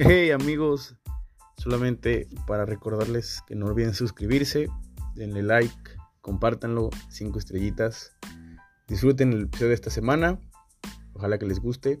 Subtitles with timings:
[0.00, 0.94] Hey amigos,
[1.56, 4.68] solamente para recordarles que no olviden suscribirse,
[5.16, 5.74] denle like,
[6.20, 8.16] compártanlo, cinco estrellitas.
[8.86, 10.38] Disfruten el episodio de esta semana,
[11.14, 11.98] ojalá que les guste.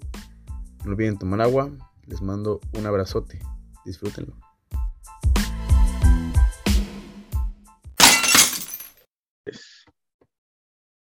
[0.84, 1.72] No olviden tomar agua,
[2.06, 3.40] les mando un abrazote,
[3.84, 4.38] disfrútenlo.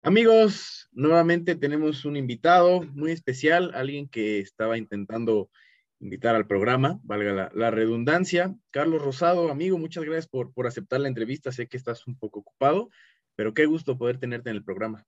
[0.02, 5.50] Amigos, nuevamente tenemos un invitado muy especial, alguien que estaba intentando
[6.00, 8.54] invitar al programa, valga la, redundancia.
[8.70, 11.52] Carlos Rosado, amigo, muchas gracias por, por aceptar la entrevista.
[11.52, 12.90] Sé que estás un poco ocupado,
[13.34, 15.04] pero qué gusto poder tenerte en el programa.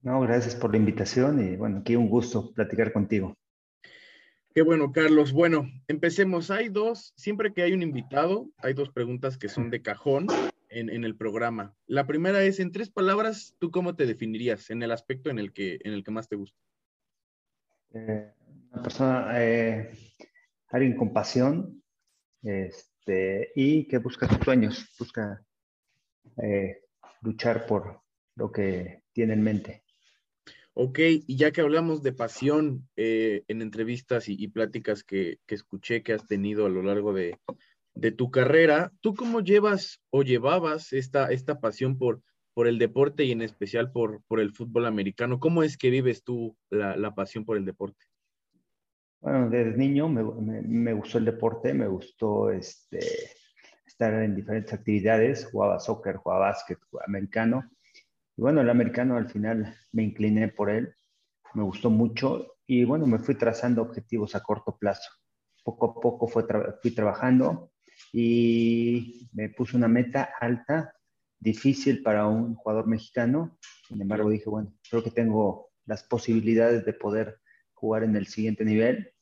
[0.00, 3.36] No, gracias por la invitación y bueno, aquí un gusto platicar contigo.
[4.54, 5.32] Qué bueno, Carlos.
[5.32, 6.50] Bueno, empecemos.
[6.50, 10.26] Hay dos, siempre que hay un invitado, hay dos preguntas que son de cajón
[10.68, 11.74] en, el programa.
[11.86, 15.52] La primera es, en tres palabras, ¿tú cómo te definirías en el aspecto en el
[15.52, 16.58] que, en el que más te gusta?
[17.94, 18.32] Eh,
[18.82, 19.90] persona, eh,
[20.68, 21.82] alguien con pasión
[22.42, 25.42] este, y que busca sus sueños, busca
[26.42, 26.82] eh,
[27.22, 28.02] luchar por
[28.36, 29.84] lo que tiene en mente.
[30.74, 36.12] Ok, y ya que hablamos de pasión en entrevistas y, pláticas que, que, escuché que
[36.12, 37.36] has tenido a lo largo de,
[37.98, 42.22] de tu carrera, ¿tú cómo llevas o llevabas esta, esta pasión por,
[42.54, 45.40] por el deporte y en especial por, por el fútbol americano?
[45.40, 48.04] ¿Cómo es que vives tú la, pasión por el deporte?
[49.20, 53.00] Bueno, desde niño me, gustó el deporte, me gustó este,
[53.84, 57.70] estar en diferentes actividades, jugaba soccer, jugaba básquet, jugaba americano.
[58.36, 60.94] Y bueno, el americano al final me incliné por él,
[61.54, 65.10] me gustó mucho y bueno, me fui trazando objetivos a corto plazo.
[65.64, 67.72] Poco a poco fui trabajando,
[68.12, 70.94] y me puse una meta alta,
[71.38, 73.58] difícil para un jugador mexicano.
[73.86, 77.40] Sin embargo, dije, bueno, creo que tengo las posibilidades de poder
[77.78, 79.12] jugar en el siguiente nivel.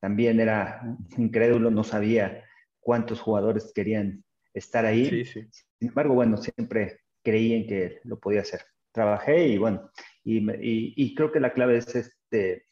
[0.00, 2.44] También era incrédulo, no sabía
[2.80, 5.24] cuántos jugadores querían estar ahí.
[5.24, 5.48] Sin
[5.80, 8.62] embargo, bueno, siempre creí en que lo podía hacer.
[8.92, 9.90] Trabajé y bueno,
[10.24, 12.66] y, creo que la clave es este,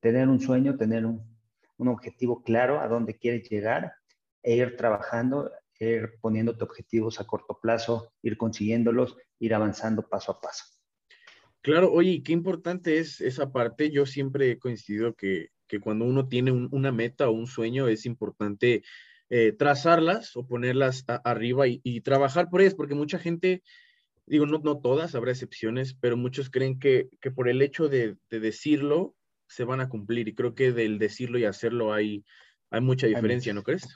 [0.00, 1.22] tener un sueño, tener un,
[1.76, 3.92] un objetivo claro a dónde quieres llegar
[4.42, 10.40] e ir trabajando, ir poniéndote objetivos a corto plazo, ir consiguiéndolos, ir avanzando paso a
[10.40, 10.77] paso.
[11.68, 13.90] Claro, oye, qué importante es esa parte.
[13.90, 18.06] Yo siempre he coincidido que, que cuando uno tiene una meta o un sueño es
[18.06, 18.82] importante
[19.28, 23.62] eh, trazarlas o ponerlas arriba y, trabajar por ellas, porque mucha gente,
[24.24, 28.16] digo, no, no todas, habrá excepciones, pero muchos creen que, que por el hecho de,
[28.30, 29.14] de, decirlo
[29.46, 32.24] se van a cumplir y creo que del decirlo y hacerlo hay,
[32.70, 33.86] hay mucha diferencia, ¿no crees?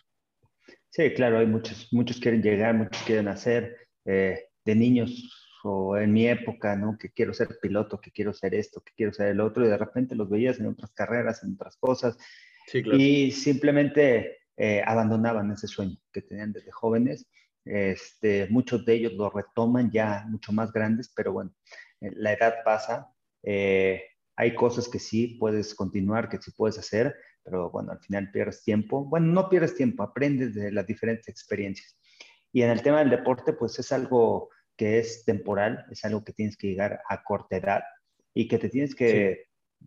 [0.90, 6.12] Sí, claro, hay muchos, muchos quieren llegar, muchos quieren hacer, eh, de niños o en
[6.12, 6.96] mi época, ¿no?
[6.98, 9.76] Que quiero ser piloto, que quiero ser esto, que quiero ser el otro, y de
[9.76, 12.16] repente los veías en otras carreras, en otras cosas,
[12.66, 12.98] sí, claro.
[12.98, 17.28] y simplemente eh, abandonaban ese sueño que tenían desde jóvenes.
[17.64, 21.52] Este, muchos de ellos lo retoman ya mucho más grandes, pero bueno,
[22.00, 23.08] eh, la edad pasa,
[23.44, 28.62] hay cosas que sí puedes continuar, que sí puedes hacer, pero bueno, al final pierdes
[28.62, 29.04] tiempo.
[29.04, 31.98] Bueno, no pierdes tiempo, aprendes de las diferentes experiencias.
[32.52, 36.32] Y en el tema del deporte, pues es algo que es temporal, es algo que
[36.32, 37.82] tienes que llegar a corta edad
[38.34, 39.46] y que te tienes que,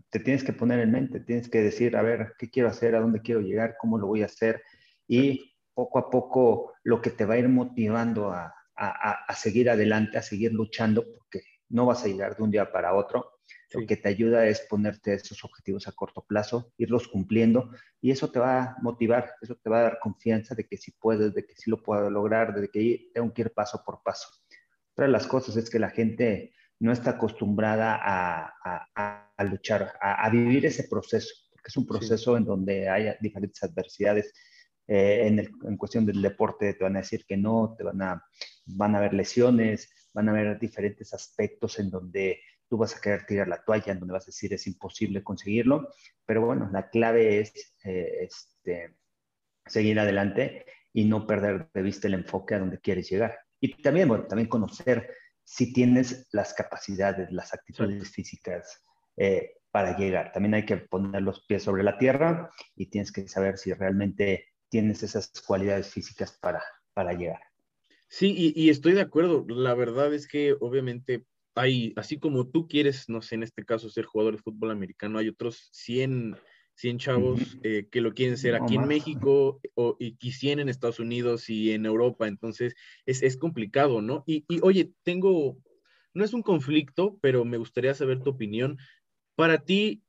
[0.10, 2.96] te tienes que poner en mente, tienes que decir, a ver, ¿qué quiero hacer?
[2.96, 3.76] ¿A dónde quiero llegar?
[3.80, 4.62] ¿Cómo lo voy a hacer?
[5.08, 9.70] Y poco a poco lo que te va a ir motivando a, a, a seguir
[9.70, 13.36] adelante, a seguir luchando, porque no vas a llegar de un día para otro,
[13.74, 17.72] lo que te ayuda es ponerte esos objetivos a corto plazo, irlos cumpliendo
[18.02, 20.92] y eso te va a motivar, eso te va a dar confianza de que sí
[20.92, 24.30] puedes, de que sí lo puedo lograr, de que tengo que ir paso por paso.
[24.96, 30.66] Otra de las cosas es que la gente no está acostumbrada a, luchar, a, vivir
[30.66, 34.34] ese proceso, porque es un proceso en donde hay diferentes adversidades.
[34.88, 38.24] Eh, en, en, cuestión del deporte te van a decir que no, te van a,
[38.68, 42.40] van a haber lesiones, van a haber diferentes aspectos en donde
[42.70, 45.90] tú vas a querer tirar la toalla, en donde vas a decir es imposible conseguirlo,
[46.26, 48.96] pero bueno, la clave es eh, este,
[49.66, 53.45] seguir adelante y no perder de vista el enfoque a donde quieres llegar.
[53.66, 55.10] Y también, bueno, también conocer
[55.44, 58.82] si tienes las capacidades, las actitudes físicas
[59.18, 60.32] eh, para llegar.
[60.32, 64.46] También hay que poner los pies sobre la tierra y tienes que saber si realmente
[64.70, 66.64] tienes esas cualidades físicas para,
[66.94, 67.42] para llegar.
[68.08, 69.46] Sí, y, y, estoy de acuerdo.
[69.48, 71.26] La verdad es que obviamente
[71.56, 75.18] hay, así como tú quieres, no sé, en este caso ser jugador de fútbol americano,
[75.20, 76.38] hay otros 100,
[76.76, 81.00] 100 chavos eh, que lo quieren ser aquí en México o, y, 100 en Estados
[81.00, 82.76] Unidos y en Europa, entonces
[83.06, 84.24] es, es complicado, ¿no?
[84.28, 85.58] Y, y, oye, tengo,
[86.14, 88.78] no es un conflicto, pero me gustaría saber tu opinión.
[89.36, 90.04] Para ti,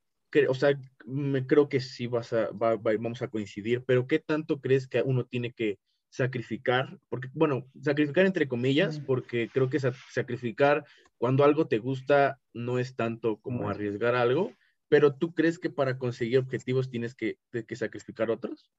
[0.48, 4.88] o sea, me creo que sí vas a, vamos a coincidir, pero ¿qué tanto crees
[4.88, 5.78] que uno tiene que
[6.10, 6.98] sacrificar?
[7.08, 9.78] Porque, bueno, sacrificar entre comillas, porque creo que
[10.10, 10.84] sacrificar
[11.18, 14.52] cuando algo te gusta no es tanto como arriesgar algo,
[14.88, 17.38] pero ¿tú crees que para conseguir objetivos tienes que,
[17.74, 18.70] sacrificar otros?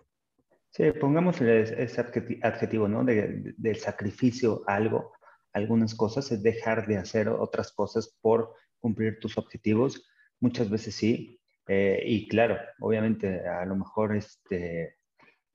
[0.69, 2.01] Sí, pongamos ese
[2.41, 3.03] adjetivo, ¿no?
[3.03, 5.13] De, del sacrificio a algo,
[5.53, 10.07] algunas cosas, es dejar de hacer otras cosas por cumplir tus objetivos.
[10.39, 11.39] Muchas veces sí.
[11.67, 14.97] Eh, y claro, obviamente, a lo mejor, este,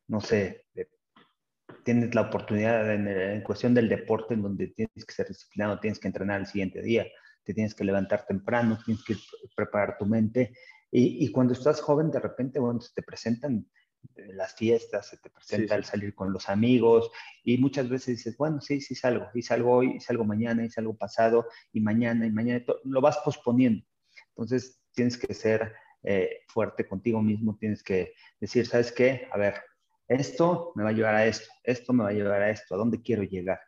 [0.08, 0.66] no sé,
[1.84, 5.98] tienes la oportunidad en, en, cuestión del deporte en donde tienes que ser disciplinado, tienes
[5.98, 7.06] que entrenar el siguiente día,
[7.44, 9.16] te tienes que levantar temprano, tienes que
[9.54, 10.54] preparar tu mente.
[10.90, 13.66] Y, y cuando estás joven, de repente, bueno, se te presentan
[14.34, 17.10] las fiestas, se te presenta el salir con los amigos
[17.44, 20.70] y muchas veces dices, bueno, sí, sí salgo, y salgo hoy, y salgo mañana, y
[20.70, 23.84] salgo pasado, y mañana, y mañana, lo vas posponiendo.
[24.30, 25.72] Entonces tienes que ser
[26.02, 29.28] eh, fuerte contigo mismo, tienes que decir, ¿sabes qué?
[29.32, 29.54] A ver,
[30.08, 32.78] esto me va a llevar a esto, esto me va a llevar a esto, ¿a
[32.78, 33.60] dónde quiero llegar?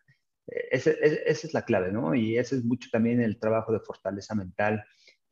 [0.46, 2.14] Eh, esa es la clave, ¿no?
[2.14, 4.84] Y ese es mucho también el trabajo de fortaleza mental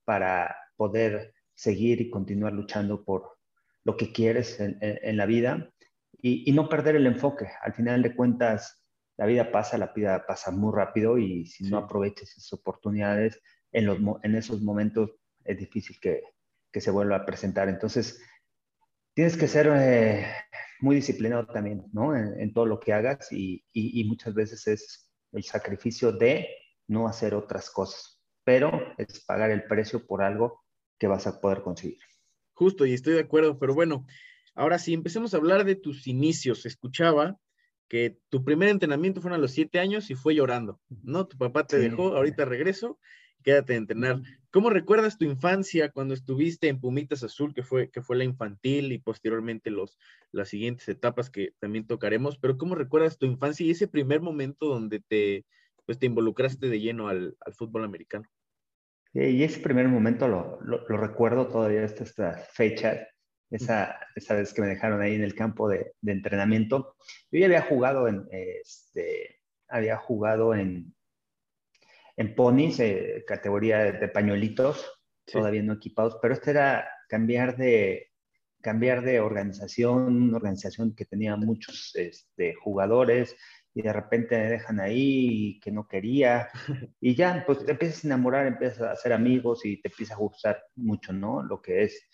[0.05, 3.39] para poder seguir y continuar luchando por,
[3.85, 5.71] lo que quieres en, la vida
[6.21, 7.49] y, no perder el enfoque.
[7.63, 8.85] Al final de cuentas,
[9.17, 13.41] la vida pasa, la vida pasa muy rápido y si no aprovechas esas oportunidades
[13.73, 15.11] en, los, en esos momentos
[15.45, 16.23] es difícil que,
[16.71, 17.69] que se vuelva a presentar.
[17.69, 18.21] Entonces,
[19.15, 20.27] tienes que ser eh,
[20.83, 22.15] muy disciplinado también, ¿no?
[22.17, 26.49] En, todo lo que hagas y, y, y, muchas veces es el sacrificio de
[26.89, 30.61] no hacer otras cosas, pero es pagar el precio por algo
[30.99, 32.01] que vas a poder conseguir.
[32.53, 34.07] Justo, y estoy de acuerdo, pero bueno,
[34.55, 36.67] ahora sí, empecemos a hablar de tus inicios.
[36.67, 37.39] Escuchaba
[37.89, 41.27] que tu primer entrenamiento fue a los siete años y fue llorando, ¿no?
[41.29, 42.99] Tu papá te dejó, ahorita regreso,
[43.43, 44.23] quédate a entrenar.
[44.51, 48.93] ¿Cómo recuerdas tu infancia cuando estuviste en Pumitas Azul, que fue, que fue la infantil
[48.93, 49.99] y posteriormente los,
[50.31, 52.39] las siguientes etapas que también tocaremos?
[52.39, 55.47] Pero ¿cómo recuerdas tu infancia y ese primer momento donde te,
[55.87, 58.29] pues, te involucraste de lleno al, al fútbol americano?
[59.15, 63.07] Y ese primer momento lo, lo, recuerdo todavía hasta esta fecha,
[63.51, 66.97] esa, esa, vez que me dejaron ahí en el campo de, de entrenamiento.
[67.31, 70.95] Yo ya había jugado en, este, había jugado en,
[72.17, 74.91] en ponis, eh, categoría de, pañuelitos,
[75.25, 78.11] todavía no equipados, pero este era cambiar de,
[78.61, 83.37] cambiar de organización, una organización que tenía muchos este, jugadores,
[83.75, 86.51] y de repente me dejan ahí que no quería
[87.01, 90.19] y ya, pues te empiezas a enamorar, empiezas a hacer amigos y te empieza a
[90.19, 91.43] gustar mucho, ¿no?
[91.43, 92.09] Lo que es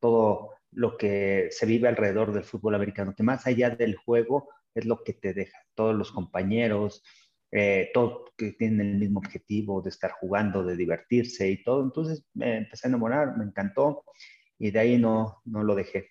[0.00, 4.84] todo lo que se vive alrededor del fútbol americano, que más allá del juego es
[4.86, 7.04] lo que te deja, todos los compañeros,
[7.50, 11.82] eh, todos que tienen el mismo objetivo de estar jugando, de divertirse y todo.
[11.82, 14.04] Entonces me empecé a enamorar, me encantó
[14.58, 16.10] y de ahí no, no lo dejé.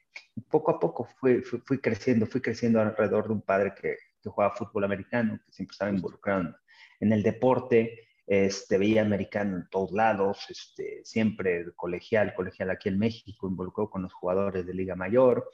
[0.49, 4.55] Poco a poco fui, fui creciendo, fui creciendo alrededor de un padre que, que jugaba
[4.55, 6.55] fútbol americano, que siempre estaba involucrado
[6.99, 12.97] en el deporte, este, veía americano en todos lados, este, siempre colegial, colegial aquí en
[12.97, 15.49] México, involucrado con los jugadores de Liga Mayor.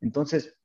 [0.00, 0.58] Entonces,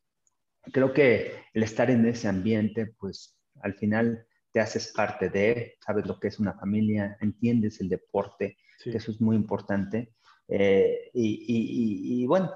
[0.72, 6.06] creo que el estar en ese ambiente, pues al final te haces parte de, sabes
[6.06, 10.16] lo que es una familia, entiendes el deporte, que eso es muy importante.
[10.48, 12.52] Eh, y, y, bueno,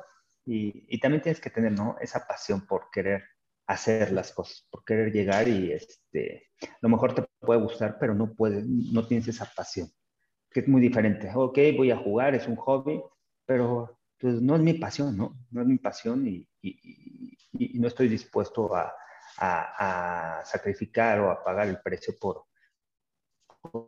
[0.46, 1.96] y, también tienes que tener ¿no?
[2.02, 3.24] esa pasión por querer
[3.68, 8.14] hacer las cosas, por querer llegar y este, a lo mejor te puede gustar, pero
[8.14, 9.90] no puedes, no tienes esa pasión,
[10.50, 11.32] que es muy diferente.
[11.34, 13.02] Ok, voy a jugar, es un hobby,
[13.46, 15.38] pero pues no es mi pasión, ¿no?
[15.52, 18.94] No es mi pasión y, y, y, no estoy dispuesto a,
[19.38, 22.46] a, a, sacrificar o a pagar el precio por,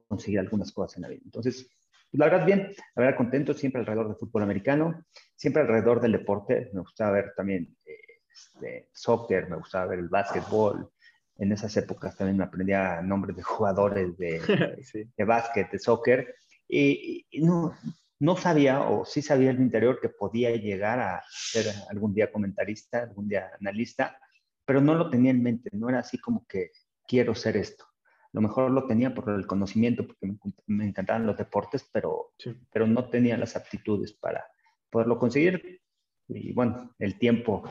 [0.08, 1.22] conseguir algunas cosas en la vida.
[1.26, 1.70] Entonces,
[2.12, 6.14] pues, la verdad bien, la verdad contento siempre alrededor del fútbol americano, siempre alrededor del
[6.14, 7.98] deporte, me gusta ver también eh,
[8.32, 10.90] este, soccer, me gustaba ver el básquetbol.
[11.38, 14.40] En esas épocas también me aprendía nombres de jugadores de,
[15.18, 16.36] de básquet, de soccer.
[16.68, 17.78] Y, no,
[18.20, 22.32] no sabía, o sí sabía en mi interior que podía llegar a ser algún día
[22.32, 24.18] comentarista, algún día analista,
[24.66, 26.72] pero no lo tenía en mente, no era así como que
[27.08, 27.86] quiero ser esto.
[28.34, 30.36] Lo mejor lo tenía por el conocimiento, porque
[30.68, 32.34] me, encantaban los deportes, pero,
[32.72, 34.46] pero no tenía las aptitudes para
[34.90, 35.82] poderlo conseguir.
[36.28, 37.64] Y bueno, el tiempo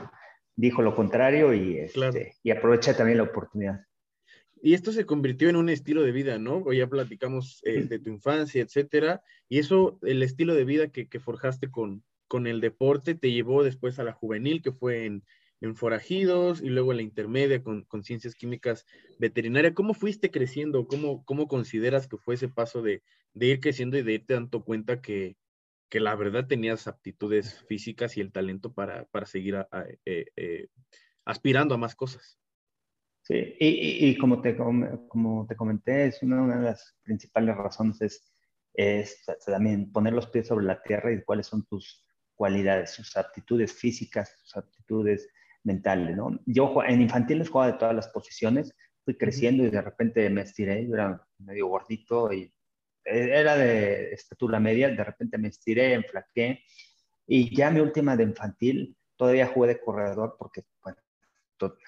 [0.56, 3.84] dijo lo contrario y, este, y aproveché también la oportunidad.
[4.62, 6.58] Y esto se convirtió en un estilo de vida, ¿no?
[6.64, 9.22] Hoy ya platicamos eh, de tu infancia, etcétera.
[9.50, 13.62] Y eso, el estilo de vida que, que, forjaste con, con el deporte, te llevó
[13.62, 15.24] después a la juvenil, que fue en,
[15.64, 18.86] en Forajidos, y luego en la intermedia con, con, Ciencias Químicas
[19.18, 19.74] Veterinaria.
[19.74, 20.86] ¿Cómo fuiste creciendo?
[20.86, 23.02] ¿Cómo, cómo consideras que fue ese paso de,
[23.32, 25.36] de ir creciendo y de irte dando cuenta que,
[25.88, 29.64] que la verdad tenías aptitudes físicas y el talento para, seguir
[30.04, 30.68] eh, eh,
[31.24, 32.38] aspirando a más cosas.
[33.22, 38.34] Sí, y, como, te, como te comenté, es una, de las principales razones es,
[38.74, 42.04] es, también poner los pies sobre la tierra y cuáles son tus
[42.34, 45.26] cualidades, tus aptitudes físicas, tus aptitudes
[45.64, 46.38] mentales, ¿no?
[46.46, 50.86] Yo en infantiles jugaba de todas las posiciones, fui creciendo y de repente me estiré,
[50.86, 52.42] yo era medio gordito y
[53.04, 56.62] eh, era de estatura media, de repente me estiré, enflaqué
[57.26, 60.98] y ya mi última de infantil todavía jugué de corredor porque bueno,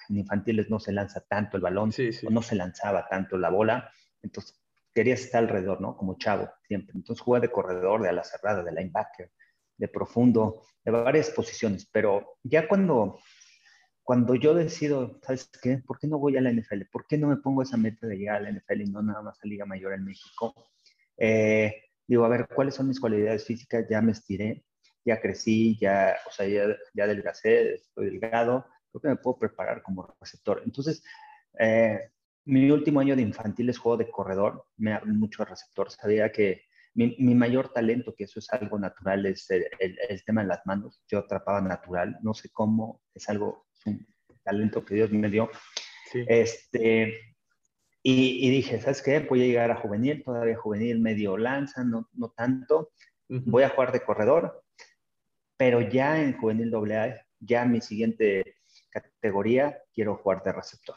[0.09, 3.91] en infantiles no se lanza tanto el balón, o no se lanzaba tanto la bola,
[4.21, 4.59] entonces
[4.93, 5.95] querías estar alrededor, ¿no?
[5.95, 6.93] Como chavo, siempre.
[6.95, 9.31] Entonces jugué de corredor, de ala cerrada, de linebacker,
[9.77, 13.19] de profundo, de varias posiciones, pero ya cuando,
[14.07, 15.79] cuando yo decido, ¿sabes qué?
[15.85, 16.83] ¿Por qué no voy a la NFL?
[16.89, 19.21] ¿Por qué no me pongo esa meta de llegar a la NFL y no nada
[19.21, 20.53] más a Liga Mayor en México?
[21.17, 21.75] Eh,
[22.07, 23.85] digo, a ver, ¿cuáles son mis cualidades físicas?
[23.89, 24.63] Ya me estiré,
[25.03, 29.81] ya crecí, ya, o sea, ya, ya adelgacé, estoy delgado, creo que me puedo preparar
[29.83, 30.61] como receptor.
[30.63, 31.03] Entonces,
[31.59, 31.99] eh,
[32.45, 36.61] mi último año de infantiles juego de corredor, me hablé mucho de receptor, sabía que
[36.93, 40.65] mi, mi, mayor talento, que eso es algo natural, es el, el, tema de las
[40.65, 41.03] manos.
[41.09, 43.66] Yo atrapaba natural, no sé cómo, es algo,
[44.43, 45.49] talento que Dios me dio.
[46.13, 47.35] Este,
[48.01, 49.19] y, y, dije, ¿sabes qué?
[49.19, 52.91] Voy a llegar a juvenil, todavía juvenil medio lanza, no, no tanto.
[53.27, 54.63] Voy a jugar de corredor,
[55.57, 58.55] pero ya en juvenil AA, ya mi siguiente
[58.89, 60.95] categoría, quiero jugar de receptor.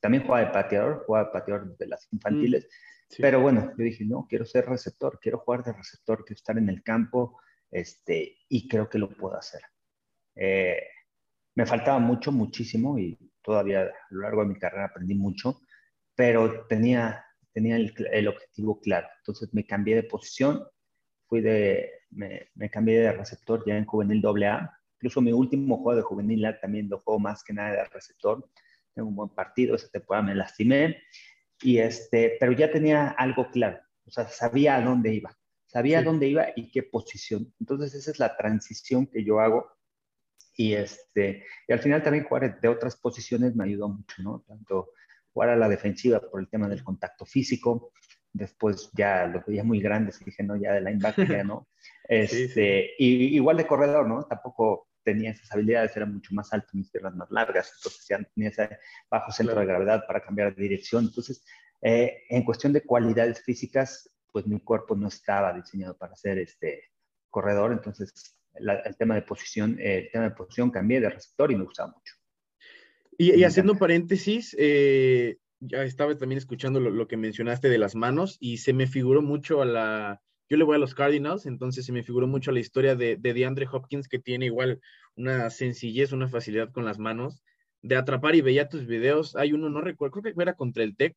[0.00, 4.04] También juega de pateador, juega de pateador de las infantiles, mm, pero bueno, yo dije,
[4.04, 8.68] no, quiero ser receptor, quiero jugar de receptor, quiero estar en el campo, este, y
[8.68, 9.62] creo que lo puedo hacer.
[10.34, 10.82] Eh,
[11.60, 15.60] me faltaba mucho, muchísimo, y todavía a lo largo de mi carrera aprendí mucho,
[16.14, 19.08] pero tenía, tenía el, el objetivo claro.
[19.18, 20.64] Entonces me cambié de posición,
[21.26, 25.96] fui de, me, me cambié de receptor ya en juvenil AA, Incluso mi último juego
[25.96, 28.46] de juvenil también lo juego más que nada de receptor.
[28.94, 30.96] Tengo un buen partido, esa temporada me lastimé,
[31.62, 35.36] y este, pero ya tenía algo claro, o sea, sabía a dónde iba,
[35.66, 37.52] sabía a dónde iba y qué posición.
[37.60, 39.70] Entonces esa es la transición que yo hago
[40.56, 44.44] y, este, y al final también jugar de otras posiciones me ayudó mucho, ¿no?
[44.46, 44.90] Tanto
[45.32, 47.92] jugar a la defensiva por el tema del contacto físico,
[48.32, 51.68] después ya lo veía muy grandes dije, no, ya de linebacker ya no.
[52.08, 54.24] Este, Y, igual de corredor, ¿no?
[54.24, 58.50] Tampoco tenía esas habilidades, era mucho más alto, mis piernas más largas, entonces ya tenía
[58.50, 58.68] ese
[59.08, 61.04] bajo centro de gravedad para cambiar de dirección.
[61.04, 61.44] Entonces,
[61.82, 66.90] eh, en cuestión de cualidades físicas, pues mi cuerpo no estaba diseñado para ser este
[67.30, 71.56] corredor, entonces el tema de posición, eh, el tema de posición cambié de receptor y
[71.56, 72.14] me gustaba mucho.
[73.16, 78.38] Y, haciendo un paréntesis, eh, ya estaba también escuchando lo, que mencionaste de las manos
[78.40, 81.92] y se me figuró mucho a la, yo le voy a los Cardinals, entonces se
[81.92, 84.80] me figuró mucho la historia de, de DeAndre Hopkins, que tiene igual
[85.16, 87.42] una sencillez, una facilidad con las manos
[87.82, 89.36] de atrapar y veía tus videos.
[89.36, 91.14] Hay uno, no recuerdo, creo que era contra el Tech,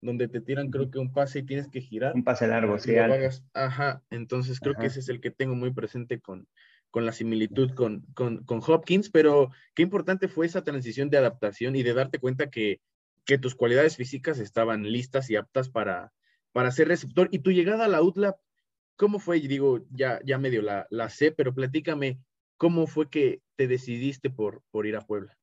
[0.00, 2.14] donde te tiran, creo que un pase y tienes que girar.
[2.14, 2.94] Un pase largo, sí.
[3.54, 6.46] Ajá, entonces creo que ese es el que tengo muy presente con,
[6.96, 11.76] con la similitud con, con, con, Hopkins, pero qué importante fue esa transición de adaptación
[11.76, 12.80] y de darte cuenta que,
[13.26, 16.14] que tus cualidades físicas estaban listas y aptas para,
[16.52, 17.28] para ser receptor.
[17.32, 18.38] Y tu llegada a la UTLA
[18.96, 19.40] ¿Cómo fue?
[19.40, 22.18] Digo, ya, ya medio la, la sé, pero platícame,
[22.56, 25.36] ¿cómo fue que te decidiste por, por ir a Puebla?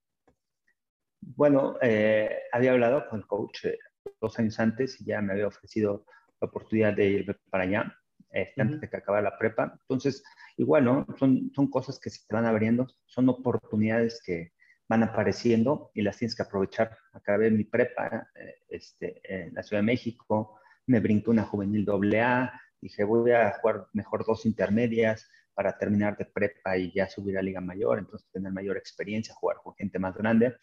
[1.22, 3.77] Bueno, eh, había hablado con el coach eh,
[4.19, 6.03] dos años antes y ya me había ofrecido
[6.41, 7.95] la oportunidad de ir para allá,
[8.34, 9.78] este, antes de que acabara la prepa.
[9.82, 10.24] Entonces,
[10.58, 11.06] igual, ¿no?
[11.18, 14.54] Son, son cosas que se te van abriendo, son oportunidades que
[14.90, 16.98] van apareciendo y las tienes que aprovechar.
[17.13, 22.22] Acabé mi prepa eh, este, en la Ciudad de México, me brinqué una juvenil doble
[22.22, 27.38] A, dije, voy a jugar mejor dos intermedias para terminar de prepa y ya subir
[27.38, 30.58] a Liga Mayor, entonces tener mayor experiencia, jugar con gente más grande.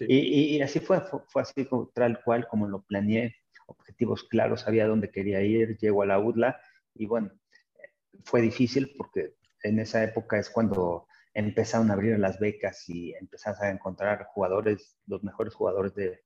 [0.00, 5.42] Y, así fue, fue, así tal cual como lo planeé, objetivos claros, sabía dónde quería
[5.42, 6.58] ir, llego a la UDLA
[6.94, 7.30] y bueno,
[8.24, 13.66] fue difícil porque en esa época es cuando empezaron a abrir las becas y empezaste
[13.66, 16.20] a encontrar jugadores, los mejores jugadores de,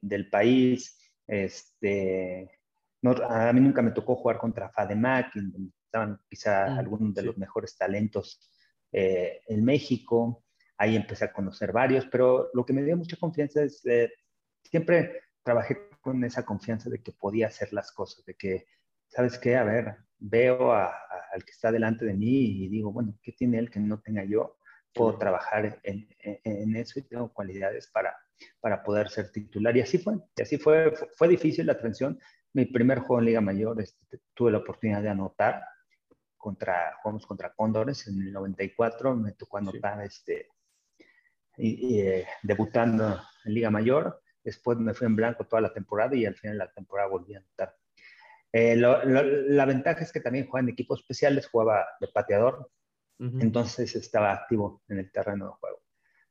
[0.00, 2.50] del país, este,
[3.28, 7.38] a mí nunca me tocó jugar contra Fademac, donde estaban quizá mm, algunos de los
[7.38, 8.50] mejores talentos
[8.92, 10.44] eh, en México.
[10.76, 14.12] Ahí empecé a conocer varios, pero lo que me dio mucha confianza es, eh,
[14.62, 18.66] siempre trabajé con esa confianza de que podía hacer las cosas, de que,
[19.14, 19.56] ¿sabes qué?
[19.56, 23.70] A ver, veo al que está delante de mí y digo, bueno, ¿qué tiene él
[23.70, 24.56] que no tenga yo?
[24.94, 28.14] Puedo trabajar en, en, eso y tengo cualidades para,
[28.60, 29.76] para poder ser titular.
[29.76, 32.18] Y así fue, y así fue, fue, fue difícil la transición,
[32.54, 35.62] mi primer juego en Liga Mayor este, tuve la oportunidad de anotar
[36.36, 40.48] contra, jugamos contra Cóndores en el 94, me tocó anotar este,
[41.56, 46.26] y, eh, debutando en Liga Mayor, después me fui en blanco toda la temporada y
[46.26, 47.74] al final de la temporada volví a anotar.
[48.52, 52.70] Eh, la ventaja es que también jugaba en equipos especiales, jugaba de pateador,
[53.18, 55.82] entonces estaba activo en el terreno de juego.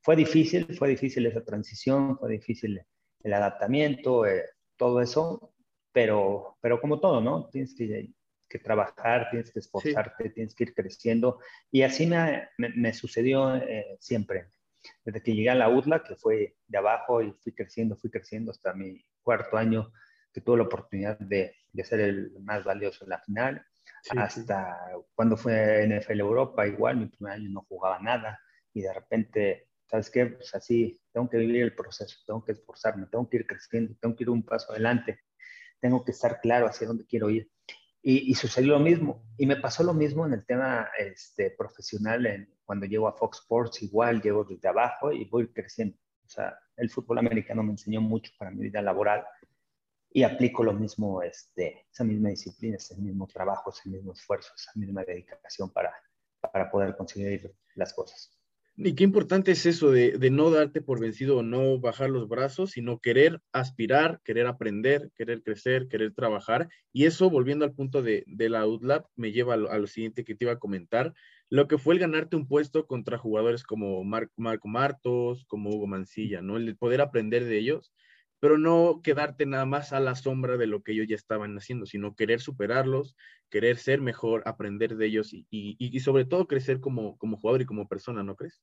[0.02, 2.82] Fue difícil, fue difícil esa transición, fue difícil
[3.24, 4.44] el adaptamiento, eh,
[4.76, 5.54] todo eso,
[5.94, 7.48] pero, pero como todo, ¿no?
[7.50, 8.12] Tienes que,
[8.50, 11.40] que trabajar, tienes que esforzarte, tienes que ir creciendo.
[11.72, 14.52] Y así me, me, sucedió eh, siempre.
[15.06, 18.52] Desde que llegué a la UDLA, que fue de abajo y fui creciendo, fui creciendo
[18.52, 19.92] hasta mi cuarto año,
[20.34, 23.66] que tuve la oportunidad de, de ser el más valioso en la final,
[24.16, 24.78] hasta
[25.14, 28.40] cuando fue NFL Europa, igual, mi primer año no jugaba nada
[28.74, 30.26] y de repente ¿sabes qué?
[30.28, 34.16] Pues así, tengo que vivir el proceso, tengo que esforzarme, tengo que ir creciendo, tengo
[34.16, 35.20] que ir un paso adelante,
[35.82, 37.52] tengo que estar claro hacia dónde quiero ir.
[38.04, 39.24] Y, sucedió lo mismo.
[39.38, 43.40] Y me pasó lo mismo en el tema este, profesional, en, cuando llego a Fox
[43.40, 45.98] Sports, igual llego desde abajo y voy creciendo.
[46.26, 49.24] O sea, el fútbol americano me enseñó mucho para mi vida laboral
[50.14, 54.72] y aplico lo mismo, este, esa misma disciplina, ese mismo trabajo, ese mismo esfuerzo, esa
[54.76, 55.94] misma dedicación para,
[56.52, 58.38] para poder conseguir las cosas.
[58.78, 62.72] Y qué importante es eso de, no darte por vencido o no bajar los brazos,
[62.72, 66.70] sino querer aspirar, querer aprender, querer crecer, querer trabajar.
[66.92, 70.46] Y eso, volviendo al punto de, la UDLAP, me lleva a lo, siguiente que te
[70.46, 71.14] iba a comentar,
[71.50, 76.42] lo que fue el ganarte un puesto contra jugadores como Marco Martos, como Hugo Mancilla,
[76.42, 76.56] ¿no?
[76.56, 77.94] El poder aprender de ellos
[78.42, 81.86] pero no quedarte nada más a la sombra de lo que ellos ya estaban haciendo,
[81.86, 83.16] sino querer superarlos,
[83.52, 87.88] querer ser mejor, aprender de ellos y, sobre todo crecer como, como jugador y como
[87.88, 88.60] persona, ¿no crees?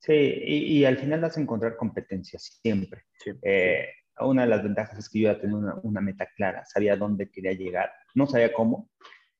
[0.00, 3.04] Sí, y, al final vas a encontrar competencias siempre.
[3.42, 3.86] Eh,
[4.18, 7.52] una de las ventajas es que yo ya tenía una, meta clara, sabía dónde quería
[7.52, 8.90] llegar, no sabía cómo.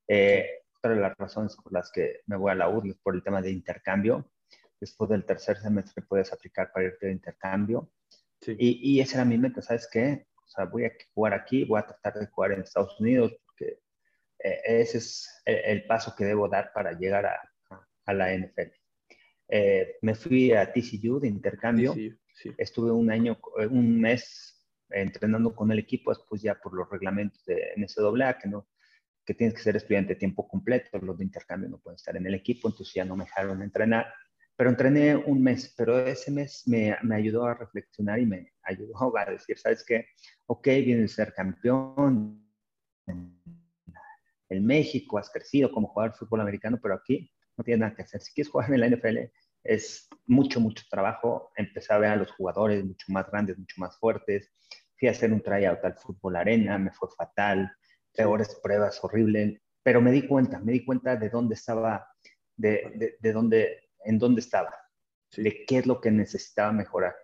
[0.06, 0.48] Eh,
[0.78, 3.24] otra de las razones por las que me voy a la URL es por el
[3.24, 4.30] tema de intercambio.
[4.78, 7.90] Después del tercer semestre puedes aplicar para irte de intercambio
[8.46, 10.26] y, y esa era mi meta, ¿sabes qué?
[10.44, 13.80] O sea, voy a jugar aquí, voy a tratar de jugar en Estados Unidos, porque
[14.38, 17.40] eh, ese es el, paso que debo dar para llegar a,
[18.06, 18.70] a, la NFL.
[19.48, 21.94] Eh, me fui a TCU de intercambio,
[22.58, 23.38] estuve un año,
[23.70, 28.68] un mes entrenando con el equipo, después ya por los reglamentos de NCAA, que no
[29.24, 32.26] que tienes que ser estudiante de tiempo completo, los de intercambio no pueden estar en
[32.26, 34.12] el equipo, entonces ya no me dejaron entrenar
[34.56, 38.94] pero entrené un mes, pero ese mes me, me, ayudó a reflexionar y me ayudó
[39.16, 40.06] a decir, ¿sabes qué?
[40.46, 42.40] Ok, vienes a ser campeón
[43.06, 43.34] en,
[44.64, 48.20] México, has crecido como jugador de fútbol americano, pero aquí no tienes nada que hacer.
[48.20, 49.18] Si quieres jugar en la NFL,
[49.64, 51.50] es mucho, mucho trabajo.
[51.56, 54.52] Empecé a ver a los jugadores mucho más grandes, mucho más fuertes.
[54.96, 57.68] Fui a hacer un tryout al fútbol arena, me fue fatal,
[58.14, 62.06] peores pruebas, horrible, pero me di cuenta, me di cuenta de dónde estaba,
[62.56, 64.74] de, de, de dónde en dónde estaba,
[65.36, 67.14] de qué es lo que necesitaba mejorar.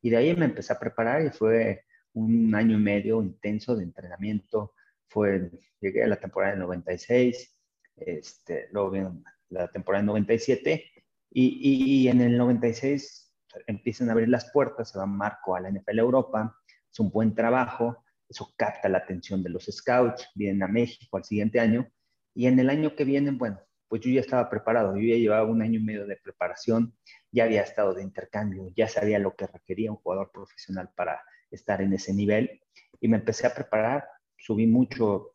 [0.00, 3.84] Y de ahí me empecé a preparar y fue un año y medio intenso de
[3.84, 4.74] entrenamiento.
[5.08, 7.56] Fue, llegué a la temporada del 96,
[7.96, 10.92] este, luego vino la temporada del 97
[11.30, 13.32] y, y, en el 96
[13.66, 16.54] empiezan a abrir las puertas, se va Marco a la NFL Europa,
[16.90, 21.24] es un buen trabajo, eso capta la atención de los scouts, vienen a México al
[21.24, 21.90] siguiente año
[22.34, 25.48] y en el año que viene, bueno, pues yo ya estaba preparado, yo ya llevaba
[25.48, 26.94] un año y medio de preparación,
[27.32, 31.80] ya había estado de intercambio, ya sabía lo que requería un jugador profesional para estar
[31.80, 32.60] en ese nivel
[33.00, 35.34] y me empecé a preparar, subí mucho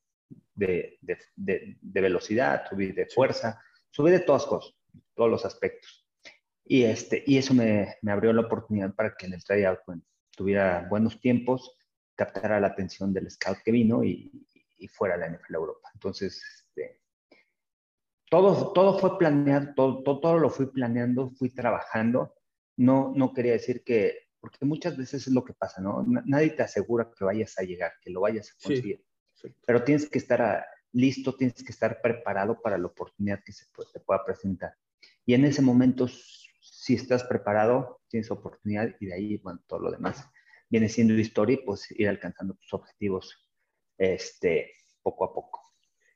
[0.53, 0.99] de,
[1.81, 4.75] velocidad, subí de fuerza, subí de todas cosas,
[5.15, 6.07] todos los aspectos.
[6.65, 9.79] Y, este, y eso me, abrió la oportunidad para que en el tryout
[10.31, 11.75] tuviera buenos tiempos,
[12.15, 14.31] captara la atención del scout que vino y,
[14.77, 15.89] y fuera a la NFL Europa.
[15.93, 16.62] Entonces,
[18.33, 22.33] todo, todo fue planeado, todo, todo, lo fui planeando, fui trabajando.
[22.75, 26.03] No, no quería decir que, porque muchas veces es lo que pasa, ¿no?
[26.25, 29.05] Nadie te asegura que vayas a llegar, que lo vayas a conseguir.
[29.67, 33.99] Pero tienes que estar listo, tienes que estar preparado para la oportunidad que se te
[33.99, 34.73] pueda presentar.
[35.27, 39.91] Y en ese momento, si estás preparado, tienes oportunidad y de ahí, bueno, todo lo
[39.91, 40.27] demás
[40.71, 43.47] viene siendo historia y pues ir alcanzando tus objetivos
[43.95, 44.71] este,
[45.03, 45.62] poco a poco.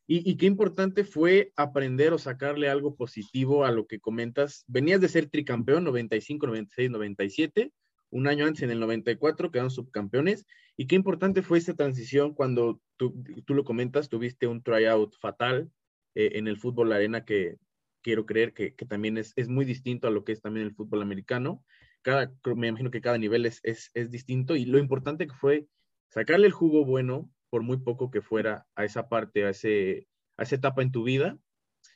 [0.10, 4.64] Y, qué importante fue aprender o sacarle algo positivo a lo que comentas.
[4.66, 7.74] Venías de ser tricampeón 95, 96, 97,
[8.10, 10.46] un año antes en el 94 quedaron subcampeones.
[10.78, 13.14] Y qué importante fue esta transición cuando tú,
[13.50, 15.70] lo comentas, tuviste un tryout fatal
[16.16, 17.58] eh, en el fútbol arena que
[18.02, 21.66] quiero creer que, también es, muy distinto a lo que es también el fútbol americano.
[22.02, 25.68] Cada, me imagino que cada nivel es, es, es distinto y lo importante que fue
[26.08, 30.06] sacarle el jugo bueno por muy poco que fuera a esa parte, a, ese,
[30.38, 31.40] a esa etapa en tu vida,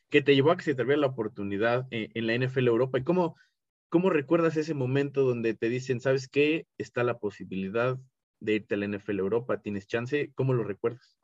[0.09, 2.97] que te llevó a que se te abriera la oportunidad en, en la NFL Europa.
[2.97, 3.35] ¿Y cómo,
[3.89, 7.99] cómo recuerdas ese momento donde te dicen, sabes qué, está la posibilidad
[8.39, 10.31] de irte a la NFL Europa, tienes chance?
[10.33, 11.19] ¿Cómo lo recuerdas?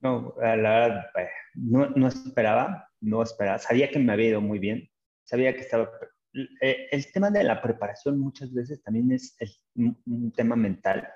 [0.00, 3.58] No, la verdad, eh, no, no esperaba, no esperaba.
[3.58, 4.88] Sabía que me había ido muy bien,
[5.24, 5.90] sabía que estaba
[6.34, 9.36] eh, el tema de la preparación muchas veces también es,
[9.74, 11.06] un, tema mental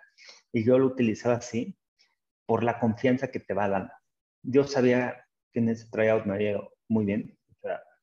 [0.53, 1.75] y yo lo utilizaba así
[2.47, 3.93] por la confianza que te va dando.
[4.43, 7.39] Yo sabía que en ese tryout me había muy bien,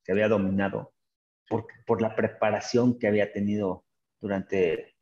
[0.04, 0.94] que había dominado
[1.48, 3.86] por, por la preparación que había tenido
[4.20, 4.96] durante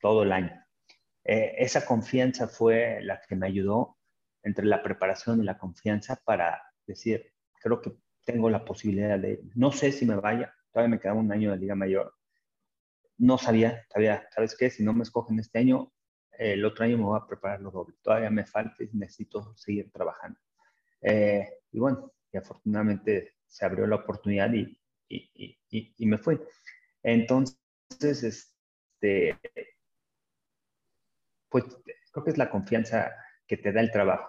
[0.00, 0.52] todo el año.
[1.24, 3.98] Eh, esa confianza fue la que me ayudó
[4.42, 7.92] entre la preparación y la confianza para decir, creo que
[8.24, 11.58] tengo la posibilidad de, no sé si me vaya, todavía me quedaba un año de
[11.58, 12.14] Liga Mayor.
[13.18, 14.70] No sabía, sabía, ¿sabes qué?
[14.70, 15.92] Si no me escogen este año,
[16.38, 17.96] el otro año me voy a preparar lo doble.
[18.00, 20.38] Todavía me falta y necesito seguir trabajando.
[21.02, 26.40] Eh, y bueno, y afortunadamente se abrió la oportunidad y, y, y, y me fui.
[27.02, 27.56] Entonces,
[28.22, 29.38] este,
[31.48, 31.64] pues
[32.12, 33.12] creo que es la confianza
[33.46, 34.28] que te da el trabajo.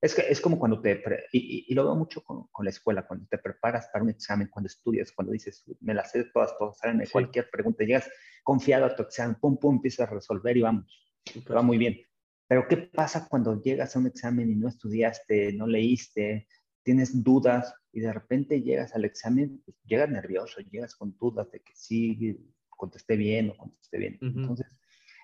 [0.00, 3.26] Es, que, es como cuando te, y, lo veo mucho con, con, la escuela, cuando
[3.26, 7.06] te preparas para un examen, cuando estudias, cuando dices, me las sé todas, todas, saben
[7.12, 8.08] cualquier pregunta, llegas
[8.42, 11.09] confiado a tu examen, pum, pum, empiezas a resolver y vamos,
[11.52, 12.00] va muy bien.
[12.48, 16.48] Pero ¿qué pasa cuando llegas a un examen y no estudiaste, no leíste,
[16.82, 21.60] tienes dudas y de repente llegas al examen, pues, llegas nervioso, llegas con dudas de
[21.60, 22.36] que sí,
[22.68, 24.18] contesté bien o contesté bien.
[24.20, 24.66] Entonces,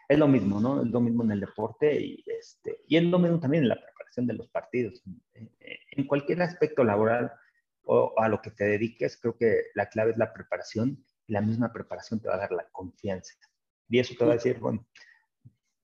[0.09, 0.83] es lo mismo, ¿no?
[0.83, 3.81] Es lo mismo en el deporte y, este, y es lo mismo también en la
[4.25, 5.03] de los partidos.
[5.35, 7.33] En cualquier aspecto laboral
[7.83, 11.41] o a lo que te dediques, creo que la clave es la preparación y la
[11.41, 13.35] misma preparación te va a dar la confianza.
[13.89, 14.87] Y eso te va a decir, bueno,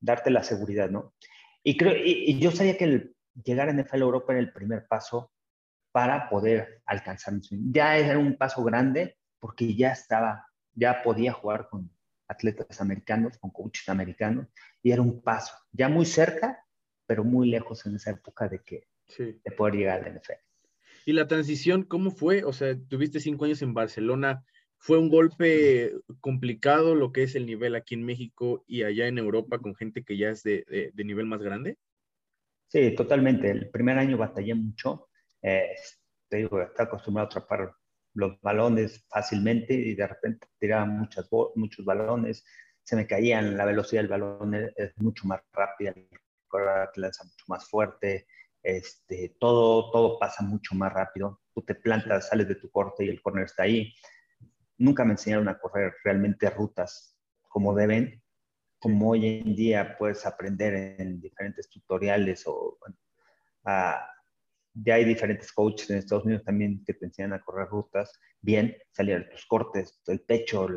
[0.02, 1.14] darte la seguridad, ¿no?
[1.62, 5.32] Y, creo, y, yo sabía que el llegar a NFL Europa era el primer paso
[5.92, 7.64] para poder alcanzar mi sueño.
[7.70, 11.90] Ya era un paso grande porque ya estaba, ya podía jugar con
[12.28, 14.48] atletas americanos, con coaches americanos,
[14.82, 16.64] y era un paso ya muy cerca,
[17.06, 18.88] pero muy lejos en esa época de que
[19.18, 20.32] de poder llegar al NFL.
[21.04, 22.44] ¿Y la transición cómo fue?
[22.44, 24.44] O sea, tuviste cinco años en Barcelona.
[24.84, 29.16] ¿Fue un golpe complicado lo que es el nivel aquí en México y allá en
[29.16, 31.78] Europa con gente que ya es de, de, nivel más grande?
[32.66, 33.48] Sí, totalmente.
[33.48, 35.08] El primer año batallé mucho.
[35.40, 35.76] Eh,
[36.28, 37.72] te digo, estaba acostumbrado a atrapar
[38.14, 42.44] los balones fácilmente y de repente tiraba muchas, muchos balones,
[42.82, 47.68] se me caían, la velocidad del balón es mucho más rápida, te lanza mucho más
[47.70, 48.26] fuerte,
[48.64, 51.40] este, todo, todo pasa mucho más rápido.
[51.54, 53.94] Tú te plantas, sales de tu corte y el corner está ahí.
[54.82, 57.16] Nunca me enseñaron a correr realmente rutas
[57.48, 58.20] como deben,
[58.80, 62.78] como hoy en día puedes aprender en diferentes tutoriales o
[64.74, 68.76] ya hay diferentes coaches en Estados Unidos también que te enseñan a correr rutas bien,
[68.90, 70.68] salir tus cortes, el pecho,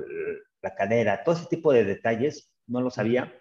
[0.62, 3.34] la cadera, todo ese tipo de detalles, no lo sabía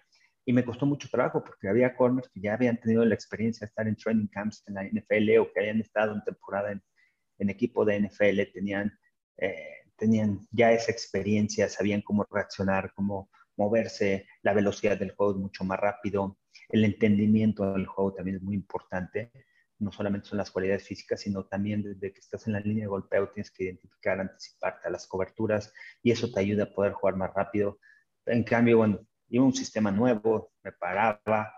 [0.45, 3.69] y me costó mucho trabajo porque había corners que ya habían tenido la experiencia de
[3.69, 6.81] estar en training camps en la NFL o que habían estado en temporada en,
[7.37, 8.97] en equipo de NFL, tenían,
[9.37, 15.37] eh, tenían ya esa experiencia, sabían cómo reaccionar, cómo moverse, la velocidad del juego es
[15.37, 16.37] mucho más rápido,
[16.69, 19.31] el entendimiento del juego también es muy importante.
[19.77, 22.89] No solamente son las cualidades físicas, sino también desde que estás en la línea de
[22.89, 27.17] golpeo tienes que identificar, anticiparte a las coberturas y eso te ayuda a poder jugar
[27.17, 27.79] más rápido.
[28.25, 31.53] En cambio, bueno, iba un sistema nuevo, me paraba,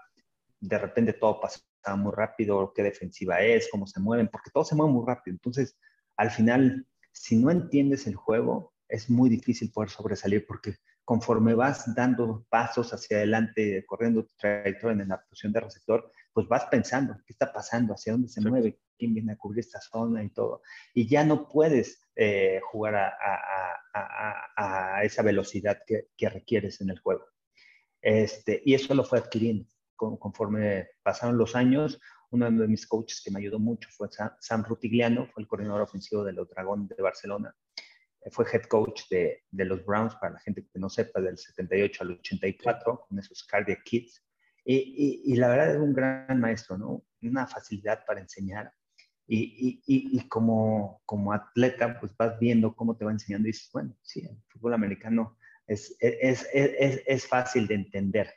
[0.60, 4.76] de repente todo pasaba muy rápido, qué defensiva es, cómo se mueven, porque todo se
[4.76, 5.36] mueve muy rápido.
[5.36, 5.78] Entonces,
[6.17, 6.88] al final,
[7.19, 12.93] si no entiendes el juego, es muy difícil poder sobresalir porque conforme vas dando pasos
[12.93, 17.51] hacia adelante, corriendo tu trayectoria en la posición de receptor, pues vas pensando, ¿qué está
[17.51, 17.93] pasando?
[17.93, 18.80] ¿Hacia dónde se mueve?
[18.97, 20.62] ¿Quién viene a cubrir esta zona y todo?
[20.93, 23.13] Y ya no puedes eh, jugar a,
[23.93, 27.25] a, a, esa velocidad que, que requieres en el juego.
[28.01, 29.65] Este, y eso lo fue adquiriendo
[29.97, 31.99] conforme pasaron los años.
[32.32, 34.10] Uno de mis coaches que me ayudó mucho fue
[34.40, 37.56] Sam Rutigliano, fue el coordinador ofensivo de los Dragones de Barcelona.
[38.22, 41.38] Eh, fue head coach de, de, los Browns, para la gente que no sepa, del
[41.38, 44.24] 78 al 84, con esos cardiac kids.
[44.66, 47.06] Y, y, la verdad es un gran maestro, ¿no?
[47.22, 48.74] Una facilidad para enseñar.
[49.30, 53.96] Y, y, como, como atleta, pues vas viendo cómo te va enseñando y dices, bueno,
[54.02, 55.38] sí, el fútbol americano
[55.68, 58.34] es, es, es, es fácil de entender.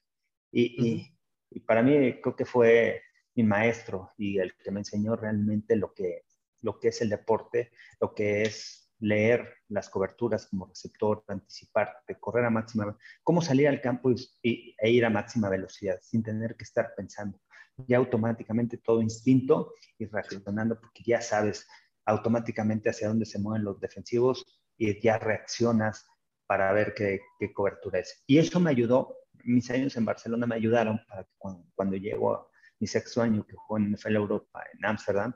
[0.52, 1.14] Y,
[1.50, 3.02] y, para mí creo que fue
[3.40, 6.24] mi maestro y el que me enseñó realmente lo que,
[6.60, 12.44] lo que es el deporte, lo que es leer las coberturas como receptor, anticiparte, correr
[12.44, 14.10] a máxima, cómo salir al campo
[14.42, 17.40] y, e ir a máxima velocidad sin tener que estar pensando.
[17.88, 21.66] Ya automáticamente todo instinto y reaccionando porque ya sabes
[22.04, 24.44] automáticamente hacia dónde se mueven los defensivos
[24.76, 26.06] y ya reaccionas
[26.46, 27.20] para ver qué,
[27.54, 28.22] cobertura es.
[28.26, 32.49] Y eso me ayudó, mis años en Barcelona me ayudaron para que cuando, cuando llego
[32.80, 35.34] mi sexto año que fue en NFL Europa, en Ámsterdam,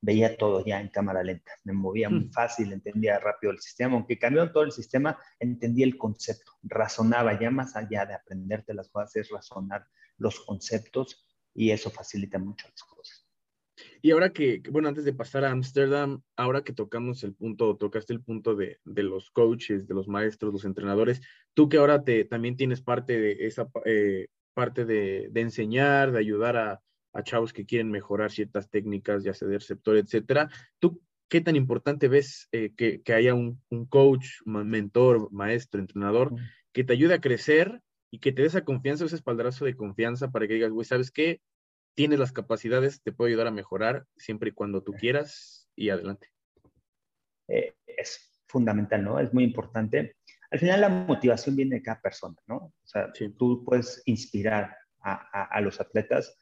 [0.00, 2.32] veía todo ya en cámara lenta, me movía muy hmm.
[2.32, 7.50] fácil, entendía rápido el sistema, aunque cambió todo el sistema, entendía el concepto, razonaba ya
[7.50, 9.86] más allá de aprenderte las cosas, es razonar
[10.18, 13.26] los conceptos y eso facilita mucho las cosas.
[14.00, 18.12] Y ahora que, bueno, antes de pasar a Ámsterdam, ahora que tocamos el punto, tocaste
[18.12, 21.20] el punto de, de, los coaches, de los maestros, los entrenadores,
[21.52, 26.18] tú que ahora te, también tienes parte de esa eh, parte de, de, enseñar, de
[26.18, 26.82] ayudar a,
[27.16, 30.50] a chavos que quieren mejorar ciertas técnicas, ya sea de receptor, etcétera.
[30.78, 36.34] ¿Tú qué tan importante ves eh, que, que, haya un, un, coach, mentor, maestro, entrenador,
[36.72, 40.30] que te ayude a crecer y que te dé esa confianza, ese espaldarazo de confianza
[40.30, 41.40] para que digas, güey, ¿sabes qué?
[41.94, 46.28] Tienes las capacidades, te puedo ayudar a mejorar siempre y cuando tú quieras y adelante.
[47.48, 49.18] Eh, es fundamental, ¿no?
[49.18, 50.16] Es muy importante.
[50.50, 52.56] Al final la motivación viene de cada persona, ¿no?
[52.56, 56.36] O sea, tú puedes inspirar a, a, a los atletas,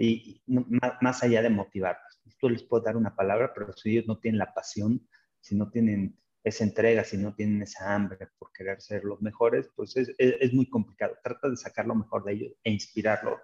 [0.00, 2.22] y más, allá de motivarlos.
[2.38, 5.06] Tú les puedes dar una palabra, pero si ellos no tienen la pasión,
[5.40, 9.68] si no tienen esa entrega, si no tienen esa hambre por querer ser los mejores,
[9.76, 11.18] pues es, es, muy complicado.
[11.22, 13.40] Trata de sacar lo mejor de ellos e inspirarlo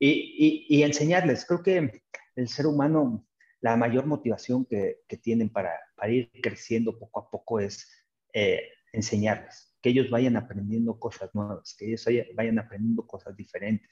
[0.00, 1.46] y, y, enseñarles.
[1.46, 2.02] Creo que
[2.34, 3.24] el ser humano,
[3.60, 7.88] la mayor motivación que, que tienen para, para, ir creciendo poco a poco es
[8.32, 13.88] eh, enseñarles, que ellos vayan aprendiendo cosas nuevas, que ellos vayan aprendiendo cosas diferentes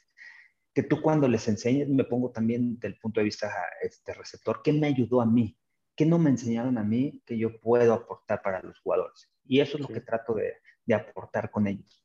[0.75, 3.53] que tú cuando les enseñes, me pongo también del punto de vista
[3.83, 5.57] este receptor, ¿qué me ayudó a mí?
[5.97, 9.31] ¿Qué no me enseñaron a mí que yo puedo aportar para los jugadores?
[9.45, 10.55] Y eso es lo que trato de,
[10.87, 12.05] de, aportar con ellos.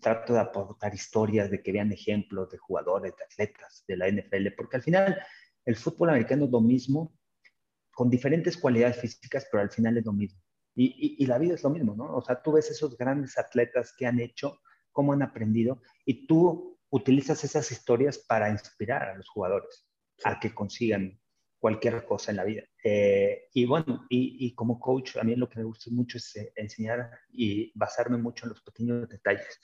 [0.00, 4.54] Trato de aportar historias, de que vean ejemplos de jugadores, de atletas de la NFL,
[4.56, 5.18] porque al final
[5.64, 7.12] el fútbol americano es lo mismo,
[7.90, 10.40] con diferentes cualidades físicas, pero al final es lo mismo.
[10.76, 12.16] Y, y, y la vida es lo mismo, ¿no?
[12.16, 14.60] O sea, tú ves esos grandes atletas que han hecho,
[14.92, 19.86] cómo han aprendido, y tú utilizas esas historias para inspirar a los jugadores
[20.24, 21.20] a que consigan
[21.58, 22.62] cualquier cosa en la vida.
[22.82, 26.52] Eh, y bueno, y, como coach, a mí lo que me gusta mucho es eh,
[26.56, 29.60] enseñar y basarme mucho en los pequeños detalles.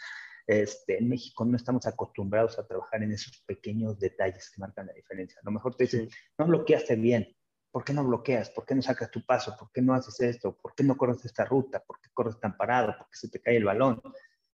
[0.47, 4.93] Este, en México no estamos acostumbrados a trabajar en esos pequeños detalles que marcan la
[4.93, 5.39] diferencia.
[5.41, 6.09] A lo mejor te dicen,
[6.39, 7.35] no bloqueaste bien.
[7.71, 8.51] ¿Por qué no bloqueas?
[8.51, 9.57] ¿Por qué no sacas tu paso?
[9.59, 10.57] ¿Por qué no haces esto?
[10.57, 11.81] ¿Por qué no corres esta ruta?
[11.81, 12.97] ¿Por qué corres tan parado?
[12.97, 14.01] ¿Por qué se te cae el balón?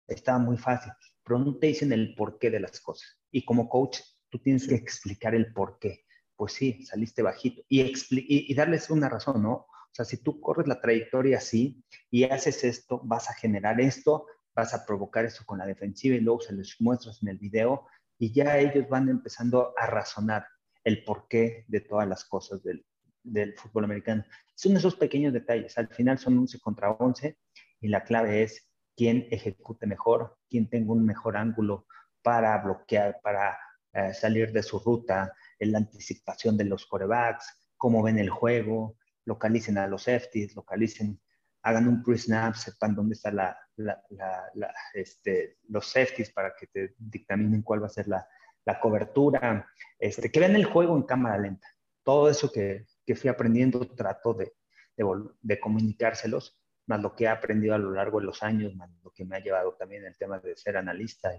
[0.08, 0.92] Estaba muy fácil
[1.28, 3.20] pero no te dicen el porqué de las cosas.
[3.32, 6.06] Y como coach, tú tienes que explicar el porqué.
[6.38, 7.64] Pues sí, saliste bajito.
[7.68, 9.54] Y, y, darles una razón, ¿no?
[9.54, 14.28] O sea, si tú corres la trayectoria así y haces esto, vas a generar esto,
[14.56, 17.88] vas a provocar eso con la defensiva y luego se les muestras en el video
[18.18, 20.48] y ya ellos van empezando a razonar
[20.84, 22.86] el porqué de todas las cosas del,
[23.24, 24.24] del fútbol americano.
[24.56, 25.78] Son esos pequeños detalles.
[25.78, 27.38] Al final son 11 contra 11
[27.82, 28.67] y la clave es
[28.98, 31.86] quién ejecute mejor, quién tenga un mejor ángulo
[32.24, 33.58] para bloquear, para
[33.94, 38.98] eh, salir de su ruta, en la anticipación de los corebacks, cómo ven el juego,
[39.26, 41.22] localicen a los safeties, localicen,
[41.62, 43.38] hagan un pre-snap, sepan dónde están
[44.94, 48.28] este, los safeties para que te dictaminen cuál va a ser la,
[48.82, 49.66] cobertura,
[49.98, 51.68] este, que vean el juego en cámara lenta.
[52.04, 54.38] Todo eso que, que fui aprendiendo trato
[54.98, 59.12] de comunicárselos más lo que he aprendido a lo largo de los años, más lo
[59.12, 61.32] que me ha llevado también el tema de ser analista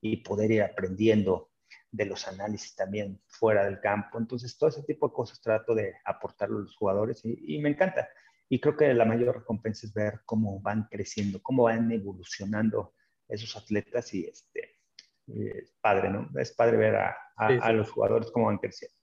[0.00, 1.50] y, poder ir aprendiendo
[1.90, 4.18] de los análisis también fuera del campo.
[4.18, 8.08] Entonces, todo ese tipo de cosas trato de aportarlo a los jugadores y, me encanta.
[8.48, 12.94] Y creo que la mayor recompensa es ver cómo van creciendo, cómo van evolucionando
[13.28, 14.78] esos atletas y este,
[15.26, 16.28] es padre, ¿no?
[16.38, 18.95] Es padre ver a, a los jugadores cómo van creciendo.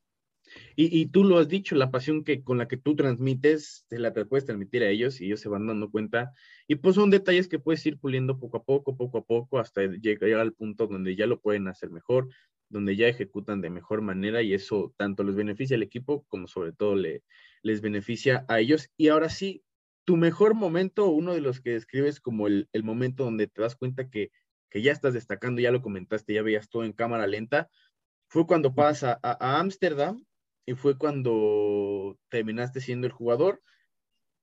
[0.75, 4.11] Y, tú lo has dicho, la pasión que con la que tú transmites, te la
[4.13, 6.33] puedes transmitir a ellos y ellos se van dando cuenta.
[6.67, 9.83] Y pues son detalles que puedes ir puliendo poco a poco, poco a poco, hasta
[9.83, 12.29] llegar al punto donde ya lo pueden hacer mejor,
[12.69, 16.73] donde ya ejecutan de mejor manera y eso tanto les beneficia al equipo como sobre
[16.73, 17.23] todo le,
[17.61, 18.89] les beneficia a ellos.
[18.97, 19.63] Y ahora sí,
[20.05, 24.09] tu mejor momento, uno de los que describes como el, momento donde te das cuenta
[24.09, 24.31] que,
[24.69, 27.69] que ya estás destacando, ya lo comentaste, ya veías todo en cámara lenta,
[28.27, 30.25] fue cuando pasas a Ámsterdam
[30.65, 33.61] y fue cuando terminaste siendo el jugador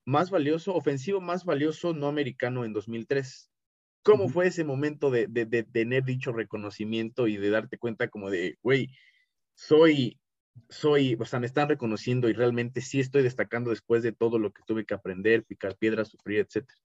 [0.05, 3.51] más valioso, ofensivo más valioso no americano en 2003.
[4.03, 5.27] ¿Cómo fue ese momento de,
[5.73, 8.89] tener dicho reconocimiento y de darte cuenta como de, güey,
[9.55, 10.19] soy,
[10.71, 14.53] soy, o sea, me están reconociendo y realmente sí estoy destacando después de todo lo
[14.53, 16.79] que tuve que aprender, picar piedras, sufrir, etcétera?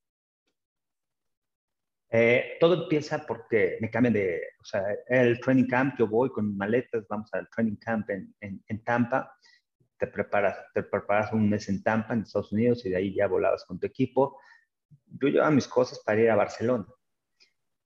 [2.10, 6.56] Eh, todo empieza porque me cambian de, o sea, el training camp, yo voy con
[6.56, 9.36] maletas, vamos al training camp en, en, Tampa
[9.98, 13.28] te preparas, te preparas un mes en Tampa, en Estados Unidos, y de ahí ya
[13.28, 14.40] volabas con tu equipo.
[15.06, 16.86] Yo llevaba mis cosas para ir a Barcelona.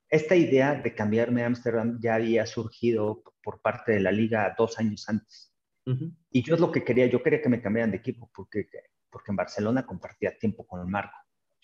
[0.10, 4.80] Esta idea de cambiarme a Ámsterdam ya había surgido por parte de la liga dos
[4.80, 5.54] años antes.
[6.30, 8.70] Y yo es lo que quería, yo quería que me cambiaran de equipo, porque,
[9.10, 11.18] porque en Barcelona compartía tiempo con el Marco.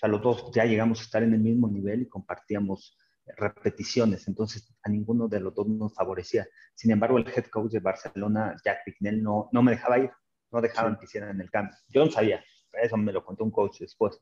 [0.06, 2.98] Sea, los dos ya llegamos a estar en el mismo nivel y compartíamos
[3.38, 6.48] repeticiones, entonces a ninguno de los dos nos favorecía.
[6.76, 10.12] Sin embargo, el head coach de Barcelona, Jack Pignell, no, no me dejaba ir,
[10.52, 11.76] no dejaban que hicieran el cambio.
[11.90, 14.20] Yo no sabía, eso me lo contó un coach después.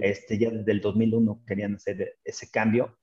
[0.00, 2.98] Este, ya desde el 2001 querían hacer ese cambio.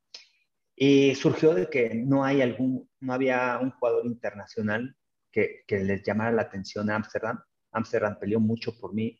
[0.75, 4.95] Y surgió de que no, hay algún, no había un jugador internacional
[5.31, 7.39] que, que les llamara la atención a Amsterdam.
[7.71, 9.19] Amsterdam peleó mucho por mí.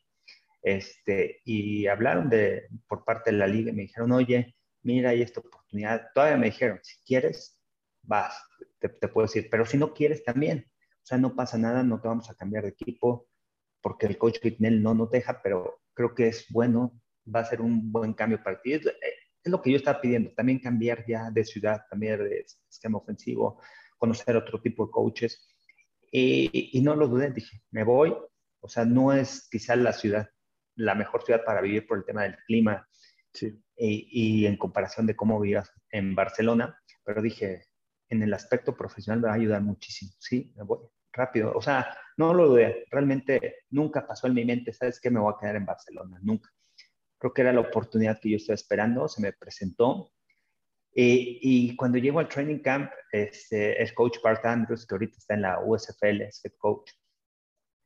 [0.64, 5.22] Este, y hablaron de, por parte de la liga y me dijeron, oye, mira, hay
[5.22, 6.08] esta oportunidad.
[6.16, 7.60] Todavía me dijeron, si quieres,
[8.02, 8.42] vas,
[8.80, 10.66] te, puedo decir, pero si no quieres también.
[10.70, 13.28] O sea, no pasa nada, no te vamos a cambiar de equipo
[13.82, 17.02] porque el coach Whitnell no nos deja, pero creo que es bueno,
[17.34, 18.74] va a ser un buen cambio para ti.
[18.74, 23.00] Es, es lo que yo estaba pidiendo, también cambiar ya de ciudad, cambiar de esquema
[23.00, 23.60] ofensivo,
[23.98, 25.48] conocer otro tipo de coaches.
[26.12, 28.16] Y, no lo dudé, dije, me voy.
[28.60, 30.30] O sea, no es quizás la ciudad,
[30.76, 32.88] la mejor ciudad para vivir por el tema del clima
[33.34, 33.62] sí.
[33.78, 37.68] y, en comparación de cómo vivías en Barcelona, pero dije,
[38.10, 40.80] en el aspecto profesional me va a ayudar muchísimo, sí, me voy
[41.12, 41.54] rápido.
[41.56, 45.10] O sea, no lo dudé, realmente nunca pasó en mi mente, ¿sabes qué?
[45.10, 46.50] Me voy a quedar en Barcelona, nunca.
[47.20, 50.12] Creo que era la oportunidad que yo estaba esperando, se me presentó
[50.96, 55.42] y, cuando llego al training camp, este, el coach Bart Andrews, que ahorita está en
[55.42, 56.92] la USFL, es head coach,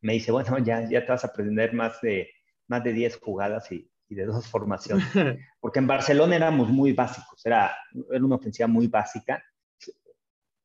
[0.01, 2.29] me dice, bueno, ya, ya te vas a aprender más de,
[2.67, 5.05] más de 10 jugadas y, y de dos formaciones.
[5.59, 7.75] Porque en Barcelona éramos muy básicos, era,
[8.11, 9.43] era una ofensiva muy básica.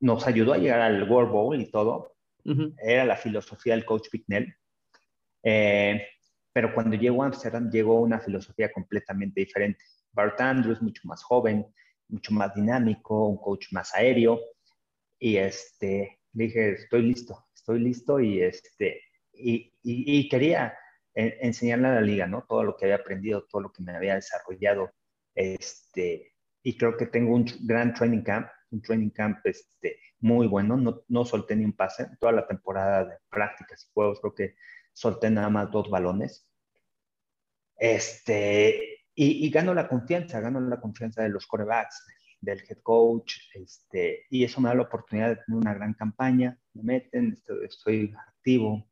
[0.01, 2.17] Nos ayudó a llegar al World Bowl y todo.
[2.83, 4.53] Era la filosofía del coach Picknell.
[5.45, 6.05] Eh,
[6.53, 9.85] pero cuando llegó a Amsterdam, llegó una filosofía completamente diferente.
[10.13, 11.67] Bart Andrews, mucho más joven,
[12.09, 14.41] mucho más dinámico, un coach más aéreo.
[15.19, 19.01] Y este, dije, estoy listo, estoy listo y, este,
[19.33, 20.75] y, y, quería
[21.15, 22.45] enseñarle a la liga, ¿no?
[22.49, 24.93] Todo lo que había aprendido, todo lo que me había desarrollado.
[25.35, 30.77] Este, y creo que tengo un gran training camp, un training camp este, muy bueno.
[30.77, 32.09] No, no solté ni un pase.
[32.21, 34.55] Toda la temporada de prácticas y juegos creo que
[34.93, 36.49] solté nada más dos balones.
[37.77, 42.07] Este, y, gano la confianza, gano la confianza de los corebacks,
[42.41, 46.59] del head coach, este, y eso me da la oportunidad de tener una gran campaña,
[46.75, 48.89] me meten, estoy, activo,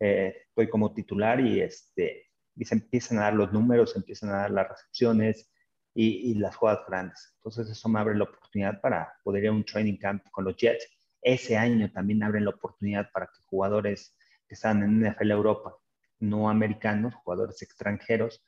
[0.00, 4.30] eh, estoy como titular y, este, y se empiezan a dar los números, se empiezan
[4.30, 5.50] a dar las recepciones
[5.94, 7.34] y, y, las jugadas grandes.
[7.38, 10.56] Entonces eso me abre la oportunidad para poder ir a un training camp con los
[10.56, 10.86] Jets.
[11.22, 15.76] Ese año también abre la oportunidad para que jugadores que están en NFL Europa,
[16.20, 18.44] no americanos, jugadores extranjeros,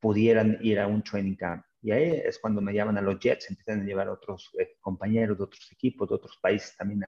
[0.00, 1.64] pudieran ir a un training camp.
[1.82, 4.76] Y ahí es cuando me llaman a los Jets, empiezan a llevar a otros eh,
[4.80, 7.04] compañeros de otros equipos, de otros países también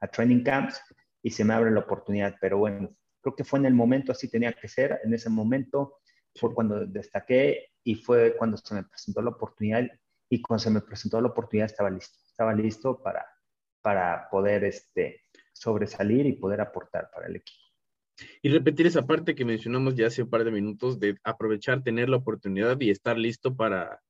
[0.00, 0.80] a, training camps
[1.22, 2.36] y se me abre la oportunidad.
[2.40, 2.94] Pero bueno,
[3.26, 5.98] creo que fue en el momento, así tenía que ser, en ese momento
[6.36, 9.84] fue cuando destaqué y fue cuando se me presentó la oportunidad
[10.28, 13.26] y cuando se me presentó la oportunidad estaba listo, estaba listo para,
[13.82, 17.64] para poder este, sobresalir y poder aportar para el equipo.
[18.42, 22.08] Y repetir esa parte que mencionamos ya hace un par de minutos de aprovechar, tener
[22.08, 24.00] la oportunidad y estar listo para,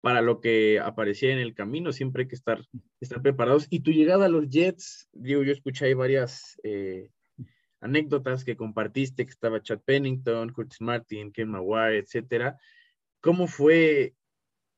[0.00, 1.92] para lo que aparecía en el camino.
[1.92, 2.60] Siempre hay que estar,
[3.00, 3.66] estar preparados.
[3.70, 7.10] Y tu llegada a los Jets, digo, yo escuché ahí varias eh,
[7.82, 12.58] anécdotas que compartiste, que estaba Chad Pennington, Curtis Martin, Ken Maguire, etcétera.
[13.20, 14.14] ¿Cómo fue?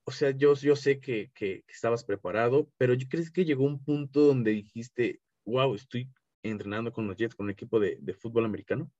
[0.06, 3.82] O sea, yo, yo sé que, que, estabas preparado, pero ¿yo crees que llegó un
[3.82, 6.10] punto donde dijiste, wow, estoy
[6.42, 8.90] entrenando con los Jets, con el equipo de, de fútbol americano?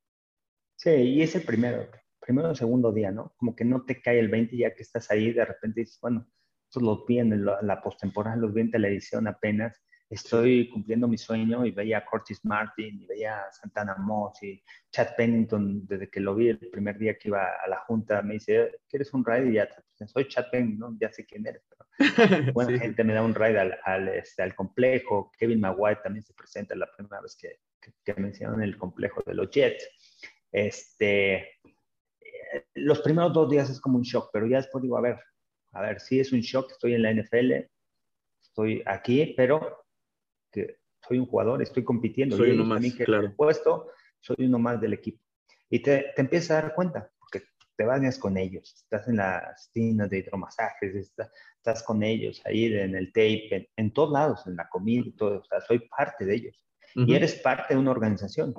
[0.76, 1.88] Sí, y es el primero,
[2.20, 3.34] primero o segundo día, ¿no?
[3.36, 6.26] Como que no te cae el 20 ya que estás ahí, de repente dices, bueno,
[6.68, 11.64] estos los vi en la postemporada, los vi en televisión apenas, estoy cumpliendo mi sueño
[11.64, 16.20] y veía a Curtis Martin y veía a Santana Moss y Chad Pennington, desde que
[16.20, 19.50] lo vi el primer día que iba a la junta, me dice, ¿quieres un ride?
[19.50, 19.68] Y ya,
[20.06, 21.86] soy Chad Pennington, ya sé quién eres, pero
[22.52, 26.34] buena gente me da un ride al, al, este, al, complejo, Kevin Maguire también se
[26.34, 29.88] presenta la primera vez que, que, que mencionan el complejo de los Jets.
[30.52, 31.48] Este,
[32.74, 35.18] los primeros dos días es como un shock, pero ya después digo, a ver,
[35.72, 37.52] a ver, sí es un shock, estoy en la NFL,
[38.42, 39.83] estoy aquí, pero
[40.54, 42.36] que soy un jugador, estoy compitiendo.
[42.36, 43.34] Soy uno más, claro.
[43.36, 43.90] puesto,
[44.20, 45.22] soy uno más del equipo.
[45.68, 47.42] Y te, te empiezas a dar cuenta, porque
[47.76, 52.66] te bañas con ellos, estás en las tiendas de hidromasajes, estás, estás con ellos ahí
[52.72, 56.24] en el tape, en, todos lados, en la comida y todo, o sea, soy parte
[56.24, 56.60] de ellos.
[56.94, 58.54] Y eres parte de una organización.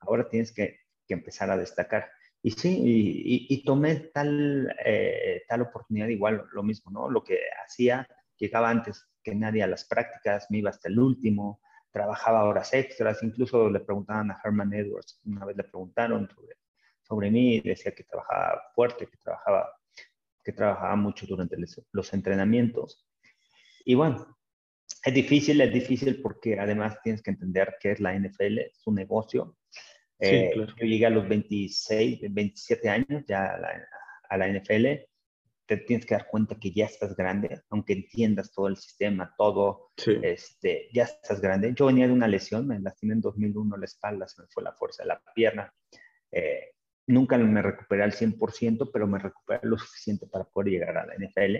[0.00, 2.10] Ahora tienes que que empezar a destacar.
[2.42, 7.10] Y sí, y, tomé tal, eh, tal oportunidad igual, lo mismo, ¿no?
[7.10, 11.60] Lo que hacía, llegaba antes que nadie a las prácticas, me iba hasta el último,
[11.90, 16.54] trabajaba horas extras, incluso le preguntaban a Herman Edwards, una vez le preguntaron sobre,
[17.02, 19.68] sobre mí, decía que trabajaba fuerte, que trabajaba,
[20.44, 21.56] que trabajaba mucho durante
[21.92, 23.04] los entrenamientos.
[23.84, 24.38] Y bueno,
[25.04, 28.94] es difícil, es difícil porque además tienes que entender qué es la NFL, es un
[28.94, 29.56] negocio,
[30.18, 33.54] eh, yo llegué a los 26, 27 años ya
[34.28, 34.86] a la, NFL.
[35.66, 39.90] Te tienes que dar cuenta que ya estás grande, aunque entiendas todo el sistema, todo,
[40.22, 41.74] este, ya estás grande.
[41.74, 44.72] Yo venía de una lesión, me lastimé en 2001 la espalda, se me fue la
[44.72, 45.72] fuerza de la pierna.
[46.30, 46.74] Eh,
[47.08, 51.14] nunca me recuperé al 100%, pero me recuperé lo suficiente para poder llegar a la
[51.14, 51.56] NFL.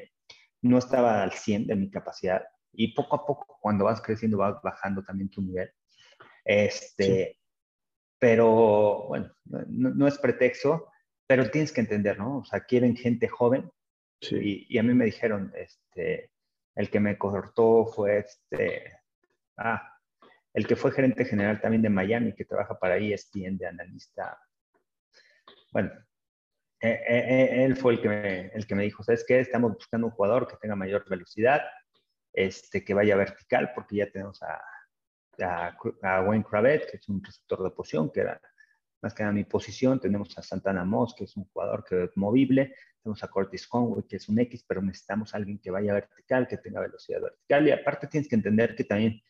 [0.62, 2.42] No estaba al 100 de mi capacidad
[2.76, 5.70] y poco a poco, cuando vas creciendo, vas bajando también tu nivel.
[6.44, 7.38] Este,
[8.18, 10.90] pero bueno, no, es pretexto,
[11.26, 12.38] pero tienes que entender, ¿no?
[12.38, 13.70] O sea, quieren gente joven.
[14.20, 16.30] Y, a mí me dijeron, este,
[16.74, 19.00] el que me cortó fue este,
[19.56, 19.96] ah,
[20.54, 24.38] el que fue gerente general también de Miami, que trabaja para ESPN de analista.
[25.70, 25.92] Bueno,
[26.80, 29.40] e, e, e, él fue el que, me, el que me dijo, ¿sabes qué?
[29.40, 31.62] Estamos buscando un jugador que tenga mayor velocidad,
[32.32, 34.62] este, que vaya vertical, porque ya tenemos a,
[35.42, 38.40] a, Wayne Cravet, que es un receptor de posición, que era
[39.06, 40.00] más que nada mi posición.
[40.00, 42.74] Tenemos a Santana Moss, que es un jugador que es movible.
[43.02, 46.48] Tenemos a Curtis Conway, que es un X, pero necesitamos a alguien que vaya vertical,
[46.48, 47.68] que tenga velocidad vertical.
[47.68, 49.22] Y aparte tienes que entender que también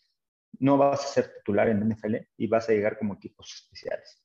[0.59, 4.23] no vas a ser titular en NFL y vas a llegar como equipos especiales.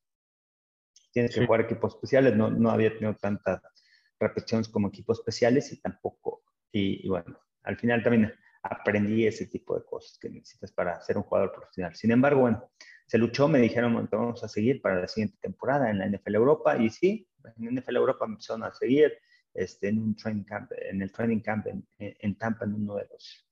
[1.11, 2.33] Tienes que jugar equipos especiales.
[2.35, 3.61] No, no había tenido tantas
[4.17, 6.43] repeticiones como equipos especiales y tampoco.
[6.71, 8.33] y bueno, al final también
[8.63, 11.95] aprendí ese tipo de cosas que necesitas para ser un jugador profesional.
[11.95, 12.71] Sin embargo, bueno,
[13.11, 16.77] se luchó, me dijeron, vamos a seguir para la siguiente temporada en la NFL Europa,
[16.77, 19.11] y sí, en NFL Europa empezaron a seguir
[19.53, 23.07] este, en un training camp, en el training camp en, en Tampa, en uno de
[23.11, 23.45] los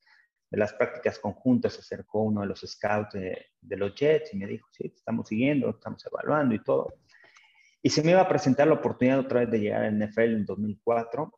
[0.50, 4.38] de las prácticas conjuntas, se acercó uno de los scouts de, de los Jets y
[4.38, 6.94] me dijo, sí, estamos siguiendo, estamos evaluando y todo.
[7.82, 10.46] Y se me iba a presentar la oportunidad otra vez de llegar al NFL en
[10.46, 11.38] 2004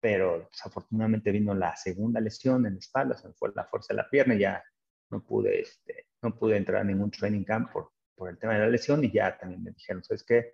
[0.00, 3.98] pero desafortunadamente vino la segunda lesión en la espalda, se me fue la fuerza de
[3.98, 4.62] la pierna y ya
[5.10, 8.60] no pude, este, no pude entrar a ningún training camp por, por el tema de
[8.60, 10.50] la lesión y ya también me dijeron, ¿sabes qué?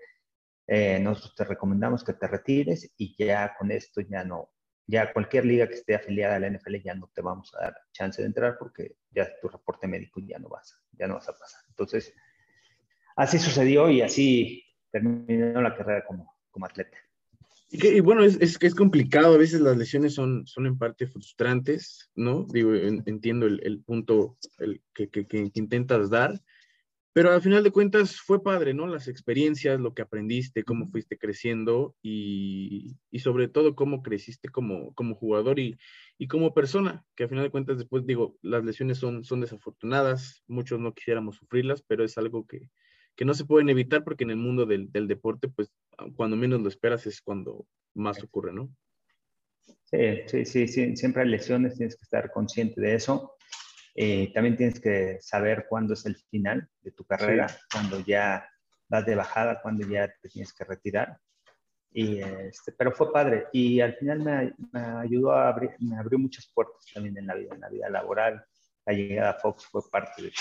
[0.66, 4.50] Eh, nosotros te recomendamos que te retires y ya con esto ya no,
[4.86, 7.76] ya cualquier liga que esté afiliada a la NFL ya no te vamos a dar
[7.92, 11.32] chance de entrar porque ya tu reporte médico ya no vas, ya no vas a
[11.32, 11.60] pasar.
[11.68, 12.14] Entonces,
[13.16, 16.96] así sucedió y así terminó la carrera como, como atleta.
[17.76, 22.08] Y, bueno, es, es, es, complicado, a veces las lesiones son, son en parte frustrantes,
[22.14, 22.46] ¿no?
[22.52, 26.40] Digo, entiendo el, el punto el que, que, que, intentas dar,
[27.12, 28.86] pero al final de cuentas fue padre, ¿no?
[28.86, 34.94] Las experiencias, lo que aprendiste, cómo fuiste creciendo y, y sobre todo cómo creciste como,
[34.94, 35.76] como jugador y,
[36.16, 40.44] y, como persona, que al final de cuentas después digo, las lesiones son, son desafortunadas,
[40.46, 42.70] muchos no quisiéramos sufrirlas, pero es algo que,
[43.16, 45.70] que no se pueden evitar porque en el mundo del, del, deporte, pues
[46.16, 48.74] cuando menos lo esperas es cuando más ocurre, ¿no?
[49.84, 53.36] Sí, sí, sí, sí, siempre hay lesiones, tienes que estar consciente de eso.
[53.94, 58.48] Eh, también tienes que saber cuándo es el final de tu carrera, cuando ya
[58.88, 61.18] vas de bajada, cuando ya te tienes que retirar.
[61.92, 66.18] Y este, pero fue padre y al final me, me, ayudó a abrir, me abrió
[66.18, 68.44] muchas puertas también en la vida, en la vida laboral.
[68.84, 70.32] La llegada a Fox fue parte de,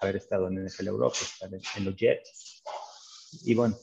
[0.00, 2.62] haber estado en NFL Europa, estar en, los Jets.
[3.44, 3.76] Y bueno,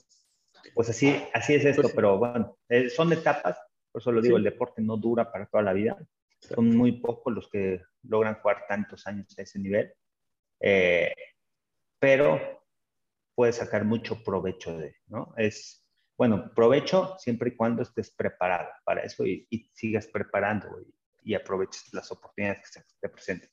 [0.74, 3.58] pues así, así es esto, pues pero bueno, eh, son etapas,
[3.92, 5.98] por eso lo digo, el deporte no dura para toda la vida.
[6.40, 9.92] Son muy pocos los que logran jugar tantos años a ese nivel,
[10.60, 11.14] eh,
[12.00, 12.64] pero
[13.34, 15.34] puedes sacar mucho provecho de, ¿no?
[15.38, 15.84] Es,
[16.18, 21.92] bueno, provecho siempre y cuando estés preparado para eso y, sigas preparando y, y aproveches
[21.94, 23.50] las oportunidades que se te presenten.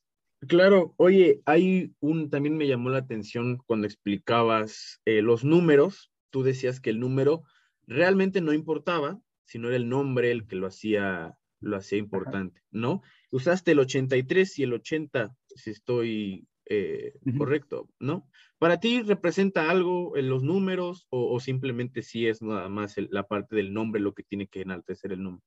[0.49, 6.43] Claro, oye, hay un, también me llamó la atención cuando explicabas eh, los números, tú
[6.43, 7.45] decías que el número
[7.87, 13.03] realmente no importaba, sino era el nombre el que lo hacía, lo hacía importante, ¿no?
[13.31, 18.27] Usaste el 83 y el 80, si estoy eh, correcto, ¿no?
[18.59, 23.57] ¿Para ti representa algo en los números o, simplemente si es nada más la parte
[23.57, 25.45] del nombre lo que tiene que enaltecer el número?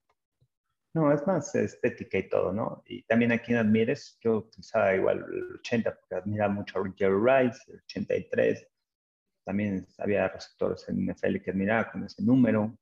[0.97, 2.81] No, es más estética y todo, ¿no?
[2.87, 7.21] Y también a quien admires, yo utilizaba igual el 80 porque admiraba mucho a Jerry
[7.23, 8.67] Rice, el 83.
[9.45, 12.75] También había receptores en NFL que admiraba con ese número.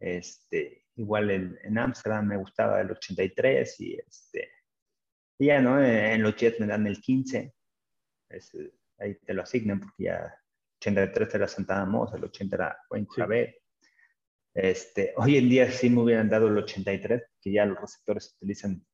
[0.00, 4.48] Este, igual en Amsterdam me gustaba el 83 y este,
[5.38, 5.84] ya, ¿no?
[5.84, 7.54] En los Jets me dan el 15.
[9.00, 10.34] ahí te lo asignan porque ya
[10.80, 13.22] 83 era Santana Moss, el 80 era Wayne sí.
[14.54, 18.84] Este, hoy en día sí me hubieran dado el 83, que ya los receptores utilizan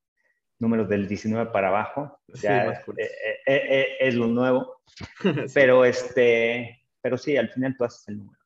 [0.59, 2.21] números del 19 para abajo.
[2.29, 4.81] Ya eh, eh, eh, es lo nuevo.
[5.55, 8.39] Pero, este, pero sí, al final tú haces el número.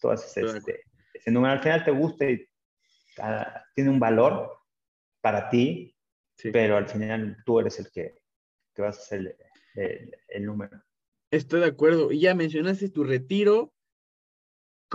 [0.00, 1.54] Tú haces este, ese número.
[1.54, 2.46] Al final te gusta y
[3.18, 4.56] ah, tiene un valor
[5.20, 5.96] para ti,
[6.52, 8.20] pero al final tú eres el que,
[8.74, 9.36] que vas a hacer
[9.74, 10.80] el, número.
[11.32, 12.12] Estoy de acuerdo.
[12.12, 13.72] Y ya mencionaste tu retiro.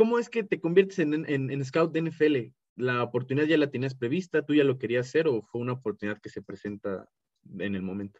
[0.01, 2.55] ¿Cómo es que te conviertes en, en, scout de NFL?
[2.75, 4.43] ¿La oportunidad ya la tenías prevista?
[4.43, 7.07] ¿Tú ya lo querías hacer o fue una oportunidad que se presenta
[7.59, 8.19] en el momento?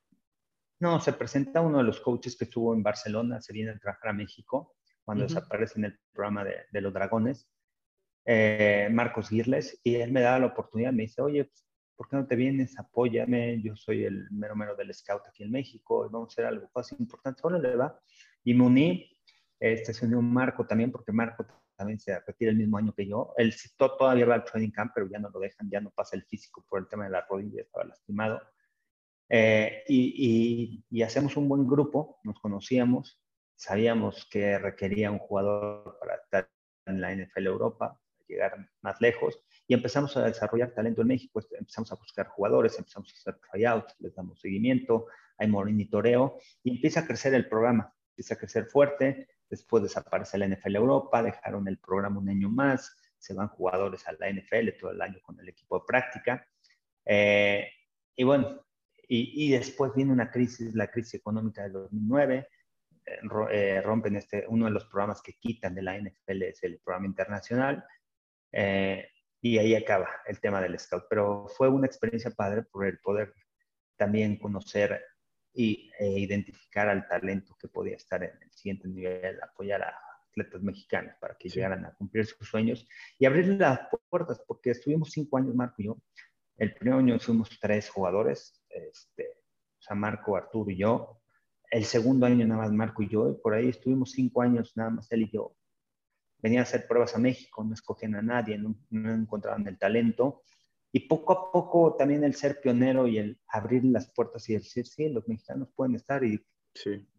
[0.79, 4.11] No, se presenta uno de los coaches que estuvo en Barcelona, se viene a trabajar
[4.11, 7.49] a México cuando desaparece en el programa de, de los Dragones,
[8.25, 11.65] eh, Marcos Girles, y él me da la oportunidad, me dice, oye, pues,
[11.95, 12.77] ¿por qué no te vienes?
[12.77, 16.69] Apóyame, yo soy el mero mero del scout aquí en México, vamos a hacer algo
[16.71, 17.99] fácil, importante, bueno, le va.
[18.43, 19.17] Y me uní,
[19.59, 21.43] este, se unió Marco también, porque Marco
[21.81, 23.33] también se retira el mismo año que yo.
[23.37, 26.23] Él todavía va al training camp, pero ya no lo dejan, ya no pasa el
[26.25, 28.39] físico por el tema de la rodilla, estaba lastimado.
[29.27, 33.19] Eh, y, y, hacemos un buen grupo, nos conocíamos,
[33.55, 36.51] sabíamos que requería un jugador para estar
[36.85, 41.57] en la NFL Europa, llegar más lejos, y empezamos a desarrollar talento en México, este,
[41.57, 45.07] empezamos a buscar jugadores, empezamos a hacer tryouts, les damos seguimiento,
[45.39, 50.47] hay monitoreo y empieza a crecer el programa, empieza a crecer fuerte, después desaparece la
[50.47, 54.91] NFL Europa, dejaron el programa un año más, se van jugadores a la NFL todo
[54.91, 56.47] el año con el equipo de práctica.
[57.05, 57.69] Eh,
[58.15, 58.65] y bueno,
[59.07, 62.47] y, y, después viene una crisis, la crisis económica del 2009,
[63.05, 63.19] eh,
[63.51, 67.07] eh, rompen este, uno de los programas que quitan de la NFL es el programa
[67.07, 67.83] internacional,
[68.51, 69.09] eh,
[69.41, 71.05] y ahí acaba el tema del scout.
[71.09, 73.33] Pero fue una experiencia padre por el poder
[73.97, 75.03] también conocer
[75.53, 79.95] y, e identificar al talento que podía estar en el siguiente nivel, apoyar a
[80.29, 82.87] atletas mexicanos para que llegaran a cumplir sus sueños
[83.19, 85.97] y abrir las puertas, porque estuvimos cinco años, Marco y yo.
[86.57, 89.27] El primer año fuimos tres jugadores, este,
[89.79, 91.21] o sea, Marco, Arturo y yo.
[91.69, 94.89] El segundo año nada más Marco y yo, y por ahí estuvimos cinco años nada
[94.89, 95.55] más él y yo
[96.41, 100.43] venían a hacer pruebas a México, no escogían a nadie, no, encontraban el talento.
[100.91, 104.85] Y poco a poco también el ser pionero y el abrir las puertas y decir,
[104.85, 106.23] sí, los mexicanos pueden estar.
[106.23, 106.45] Y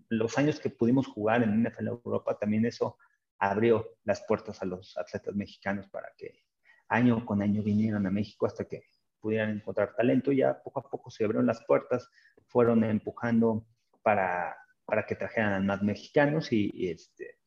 [0.08, 2.98] los años que pudimos jugar en NFL Europa, también eso
[3.38, 6.44] abrió las puertas a los atletas mexicanos para que
[6.88, 8.84] año con año vinieran a México hasta que
[9.20, 10.32] pudieran encontrar talento.
[10.32, 12.10] Ya poco a poco se abrieron las puertas,
[12.46, 13.66] fueron empujando
[14.02, 14.54] para,
[14.84, 17.38] para que trajeran a más mexicanos y, y este,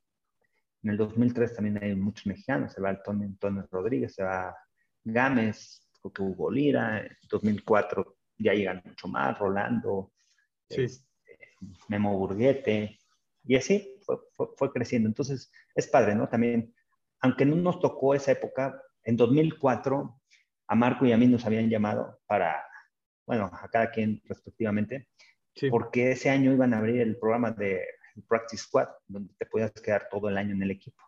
[0.85, 4.55] en el 2003 también hay muchos mexicanos, se va Antonio, Antonio Rodríguez, se va
[5.03, 5.84] Gámez,
[6.19, 10.11] Hugo Lira, en 2004 ya llegan mucho más, Rolando,
[10.67, 11.03] este,
[11.87, 12.99] Memo Burguete,
[13.43, 13.99] y así
[14.57, 15.07] fue, creciendo.
[15.07, 16.27] Entonces, es padre, ¿no?
[16.27, 16.73] También,
[17.21, 20.21] aunque no nos tocó esa época, en 2004
[20.67, 22.63] a Marco y a mí nos habían llamado para,
[23.25, 25.09] bueno, a cada quien respectivamente,
[25.69, 27.85] porque ese año iban a abrir el programa de
[28.27, 31.01] Practice Squad, donde te podías quedar todo el año en el equipo.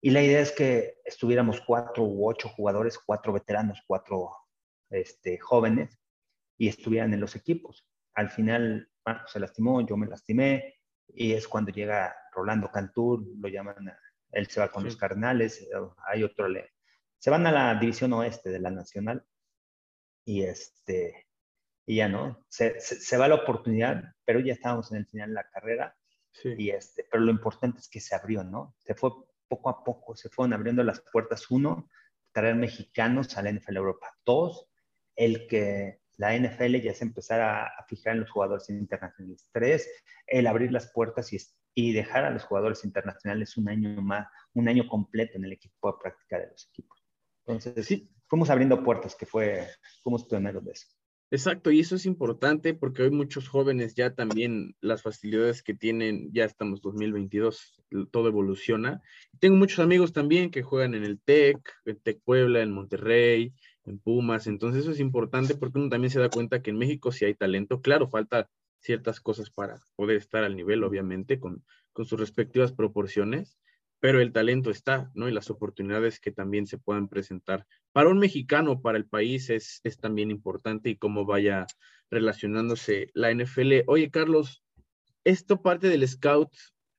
[0.00, 4.30] Y la idea es que estuviéramos cuatro u ocho jugadores, cuatro veteranos, cuatro
[4.90, 5.98] este, jóvenes,
[6.56, 7.86] y estuvieran en los equipos.
[8.14, 13.48] Al final, Marco se lastimó, yo me lastimé, y es cuando llega Rolando Cantur, lo
[13.48, 13.92] llaman,
[14.32, 15.68] él se va con los Cardenales,
[16.06, 16.72] hay otro, le,
[17.18, 19.24] se van a la división oeste de la Nacional,
[20.24, 21.26] y este,
[21.86, 25.34] y ya no, se, se, va la oportunidad, pero ya estábamos en el final de
[25.34, 25.96] la carrera,
[26.44, 28.76] y este, pero lo importante es que se abrió, ¿no?
[28.78, 29.10] Se fue
[29.48, 31.50] poco a poco, se fueron abriendo las puertas.
[31.50, 31.88] Uno,
[32.32, 34.14] traer mexicanos a la NFL Europa.
[34.24, 34.66] Dos,
[35.16, 39.48] el que la NFL ya se empezara a, fijar en los jugadores internacionales.
[39.52, 39.88] Tres,
[40.26, 41.38] el abrir las puertas y,
[41.74, 45.92] y dejar a los jugadores internacionales un año más, un año completo en el equipo
[45.92, 47.04] de práctica de los equipos.
[47.46, 49.68] Entonces, sí, fuimos abriendo puertas, que fue,
[50.02, 50.88] fuimos pioneros de eso.
[51.30, 56.32] Exacto, y eso es importante porque hoy muchos jóvenes ya también las facilidades que tienen,
[56.32, 59.02] ya estamos 2022, todo evoluciona.
[59.38, 63.52] Tengo muchos amigos también que juegan en el TEC, en TEC Puebla, en Monterrey,
[63.84, 67.12] en Pumas, entonces eso es importante porque uno también se da cuenta que en México
[67.12, 68.48] sí hay talento, claro, falta
[68.80, 71.62] ciertas cosas para poder estar al nivel, obviamente, con,
[71.92, 73.58] con sus respectivas proporciones,
[74.00, 75.28] pero el talento está, ¿no?
[75.28, 77.66] Y las oportunidades que también se puedan presentar.
[77.92, 81.66] Para un mexicano, para el país, es, es también importante y cómo vaya
[82.10, 83.82] relacionándose la NFL.
[83.86, 84.62] Oye, Carlos,
[85.24, 86.50] ¿esto parte del scout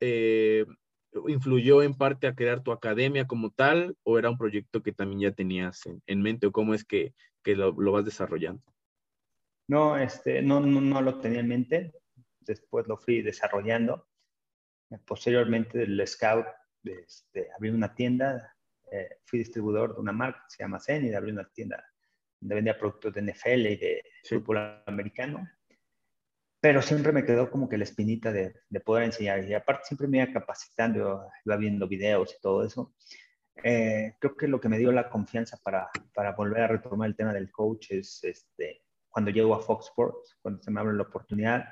[0.01, 0.65] eh,
[1.27, 5.21] influyó en parte a crear tu academia como tal o era un proyecto que también
[5.21, 8.61] ya tenías en, mente o cómo es que, que lo, lo, vas desarrollando?
[9.67, 11.93] No, este, no, no, no lo tenía en mente,
[12.41, 14.09] después lo fui desarrollando
[15.05, 16.47] Posteriormente del scout,
[16.83, 18.55] este, abrí una tienda,
[18.91, 21.83] eh, fui distribuidor de una marca que se llama Zen y abrí una tienda
[22.39, 25.47] donde vendía productos de NFL y de fútbol americano.
[26.61, 29.43] Pero siempre me quedó como que la espinita de, de, poder enseñar.
[29.45, 32.93] Y aparte siempre me iba capacitando, iba viendo videos y todo eso.
[33.63, 37.15] Eh, creo que lo que me dio la confianza para, para, volver a retomar el
[37.15, 41.03] tema del coach es este, cuando llego a Fox Sports, cuando se me abre la
[41.03, 41.65] oportunidad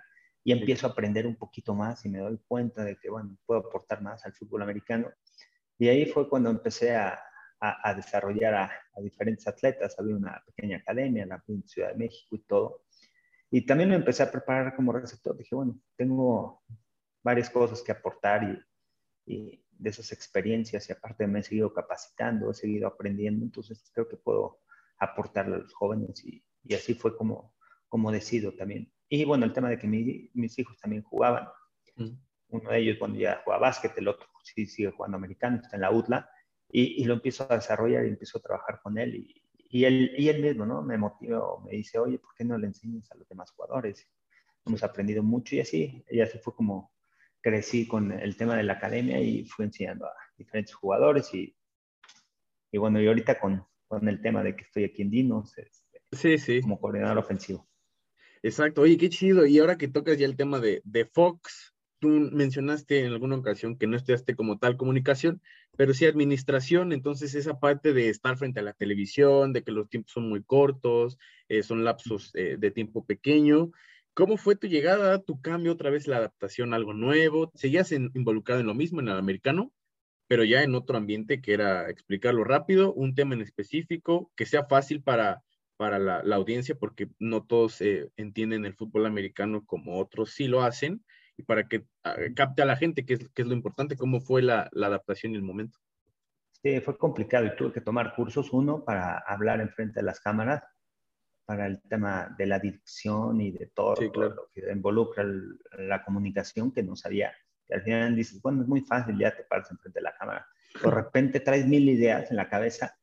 [0.48, 3.60] y empiezo a aprender un poquito más y me doy cuenta de que, bueno, puedo
[3.60, 5.12] aportar más al fútbol americano.
[5.78, 7.20] Y ahí fue cuando empecé a,
[7.60, 8.72] a, desarrollar a,
[9.02, 10.00] diferentes atletas.
[10.00, 12.86] Había una pequeña academia en la Ciudad de México y todo.
[13.52, 15.36] Y también me empecé a preparar como receptor.
[15.36, 16.64] Dije, bueno, tengo
[17.22, 18.64] varias cosas que aportar y,
[19.26, 24.08] y de esas experiencias y aparte me he seguido capacitando, he seguido aprendiendo, entonces creo
[24.08, 24.62] que puedo
[24.98, 27.54] aportarle a los jóvenes y, y así fue como,
[27.90, 31.48] como decido también y bueno, el tema de que mis hijos también jugaban.
[31.96, 32.12] Mm.
[32.50, 35.82] Uno de ellos, cuando ya juega básquet, el otro sí sigue jugando americano, está en
[35.82, 36.30] la UTLA.
[36.70, 39.16] Y, y lo empiezo a desarrollar y empiezo a trabajar con él.
[39.16, 40.82] Y, y, él, y él mismo, ¿no?
[40.82, 44.08] Me motiva, me dice, oye, ¿por qué no le enseñas a los demás jugadores?
[44.66, 46.92] Hemos aprendido mucho y así, y así fue como
[47.42, 51.56] crecí con el tema de la academia y fui enseñando a diferentes jugadores y,
[52.72, 56.02] y bueno, y ahorita con, con el tema de que estoy aquí en Dinos, este,
[56.12, 56.62] sí, sí.
[56.62, 57.68] como coordinador ofensivo.
[58.44, 59.46] Exacto, oye, qué chido.
[59.46, 63.78] Y ahora que tocas ya el tema de, de Fox, tú mencionaste en alguna ocasión
[63.78, 65.42] que no estudiaste como tal comunicación,
[65.76, 69.90] pero sí administración, entonces esa parte de estar frente a la televisión, de que los
[69.90, 71.18] tiempos son muy cortos,
[71.50, 73.72] eh, son lapsos eh, de tiempo pequeño.
[74.14, 77.52] ¿Cómo fue tu llegada, tu cambio, otra vez la adaptación a algo nuevo?
[77.56, 79.72] ¿Seguías involucrado en lo mismo, en el americano,
[80.28, 84.66] pero ya en otro ambiente que era explicarlo rápido, un tema en específico, que sea
[84.66, 85.44] fácil para
[85.78, 90.64] para la, audiencia, porque no todos eh, entienden el fútbol americano como otros sí lo
[90.64, 91.04] hacen,
[91.38, 94.20] y para que ah, capte a la gente, que es, que es lo importante, cómo
[94.20, 95.78] fue la, adaptación y el momento.
[96.52, 100.20] Sí, fue complicado y tuve que tomar cursos, uno para hablar en frente de las
[100.20, 100.64] cámaras,
[101.46, 105.24] para el tema de la dirección y de todo, lo que involucra
[105.78, 107.32] la comunicación, que no sabía.
[107.70, 110.48] Y al final dices, bueno, es muy fácil, ya te paras frente de la cámara.
[110.84, 112.98] De repente traes mil ideas en la cabeza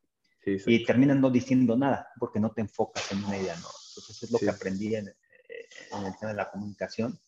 [0.47, 3.69] y terminan no diciendo nada porque no te enfocas en una idea, ¿no?
[3.89, 7.19] Entonces es lo que aprendí en, en, el tema de la comunicación.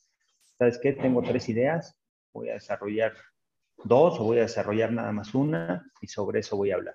[0.58, 0.92] ¿Sabes qué?
[0.92, 1.96] Tengo tres ideas,
[2.32, 3.14] voy a desarrollar
[3.84, 6.94] dos o voy a desarrollar nada más una y sobre eso voy a hablar.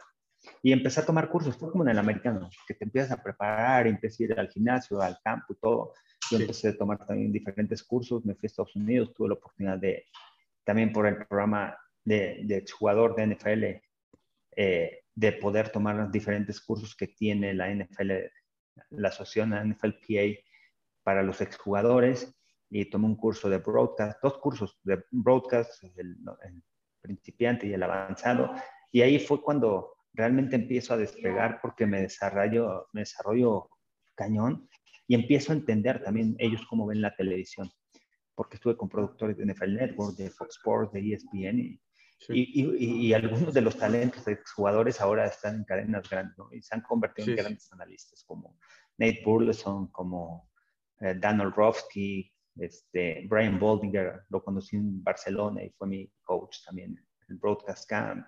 [0.64, 3.88] Y empecé a tomar cursos, fue como en el americano, que te empiezas a preparar,
[3.88, 5.94] empiezas a ir al gimnasio, al campo y todo.
[6.32, 9.78] Yo empecé a tomar también diferentes cursos, me fui a Estados Unidos, tuve la oportunidad
[9.78, 10.06] de,
[10.64, 13.64] también por el programa de, de exjugador de NFL,
[14.56, 18.12] eh, de poder tomar los diferentes cursos que tiene la NFL,
[18.92, 20.40] la asociación NFLPA
[21.04, 22.34] para los exjugadores
[22.70, 26.18] y tomé un curso de broadcast, dos cursos de broadcast, el,
[27.02, 28.54] principiante y el avanzado,
[28.92, 33.70] y ahí fue cuando realmente empiezo a despegar porque me desarrollo, me desarrollo
[34.16, 34.70] cañón
[35.08, 37.70] y empiezo a entender también ellos cómo ven la televisión,
[38.36, 41.82] porque estuve con productores de NFL Network, de Fox Sports, de ESPN y
[42.30, 46.50] y, y, algunos de los talentos de jugadores ahora están en cadenas grandes ¿no?
[46.52, 48.58] y se han convertido en grandes analistas como
[48.98, 50.50] Nate Burleson, como
[51.00, 56.96] eh, Dan Orlovsky, este, Brian Boldinger, lo conocí en Barcelona y fue mi coach también
[57.28, 58.26] en Broadcast Camp,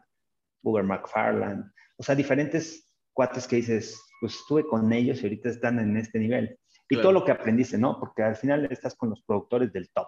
[0.63, 5.79] Uber McFarland, o sea, diferentes cuates que dices, pues estuve con ellos y ahorita están
[5.79, 6.57] en este nivel.
[6.89, 7.99] Y todo lo que aprendiste, ¿no?
[7.99, 10.07] Porque al final estás con los productores del top.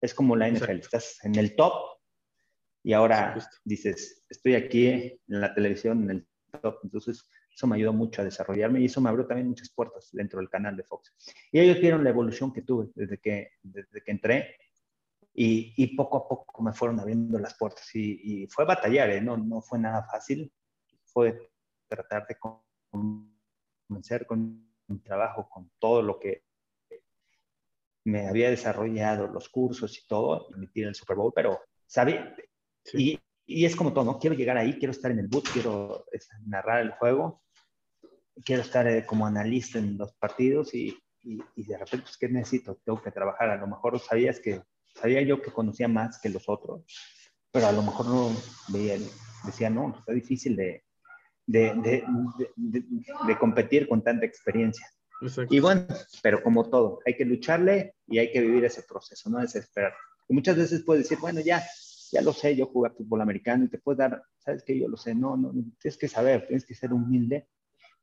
[0.00, 1.72] Es como la NFL, estás en el top
[2.84, 6.28] y ahora dices, estoy aquí en la televisión, en el
[6.60, 10.10] top, entonces eso me ayudó mucho a desarrollarme y eso me abrió también muchas puertas
[10.12, 11.14] dentro del canal de Fox.
[11.50, 14.56] Y ellos vieron la evolución que tuve desde que, desde que entré
[15.32, 19.20] y, y poco a poco me fueron abriendo las puertas y, y fue batallar, ¿eh?
[19.22, 20.52] no, no fue nada fácil,
[21.06, 21.50] fue
[21.88, 22.36] tratar de
[23.88, 26.44] comenzar con mi trabajo, con todo lo que
[28.04, 32.34] me había desarrollado, los cursos y todo, emitir el Super Bowl, pero sabía,
[32.92, 34.18] y, y, es como todo, ¿no?
[34.18, 36.06] Quiero llegar ahí, quiero estar en el boot, quiero
[36.46, 37.42] narrar el juego,
[38.44, 42.80] quiero estar eh, como analista en los partidos y, y, de repente, pues, ¿qué necesito?
[42.84, 43.50] Tengo que trabajar.
[43.50, 44.62] A lo mejor sabías que,
[44.94, 46.84] sabía yo que conocía más que los otros,
[47.50, 48.30] pero a lo mejor no
[48.68, 48.98] veía,
[49.44, 50.84] decía, no, está difícil de,
[51.46, 52.84] de, de,
[53.26, 54.86] de competir con tanta experiencia.
[55.48, 55.86] Y bueno,
[56.22, 59.94] pero como todo, hay que lucharle y hay que vivir ese proceso, no desesperar.
[60.28, 61.62] Y muchas veces puedes decir, bueno, ya,
[62.14, 64.78] ya lo sé, yo jugué fútbol americano y te puedes dar, ¿sabes qué?
[64.78, 67.48] Yo lo sé, no, no, tienes que saber, tienes que ser humilde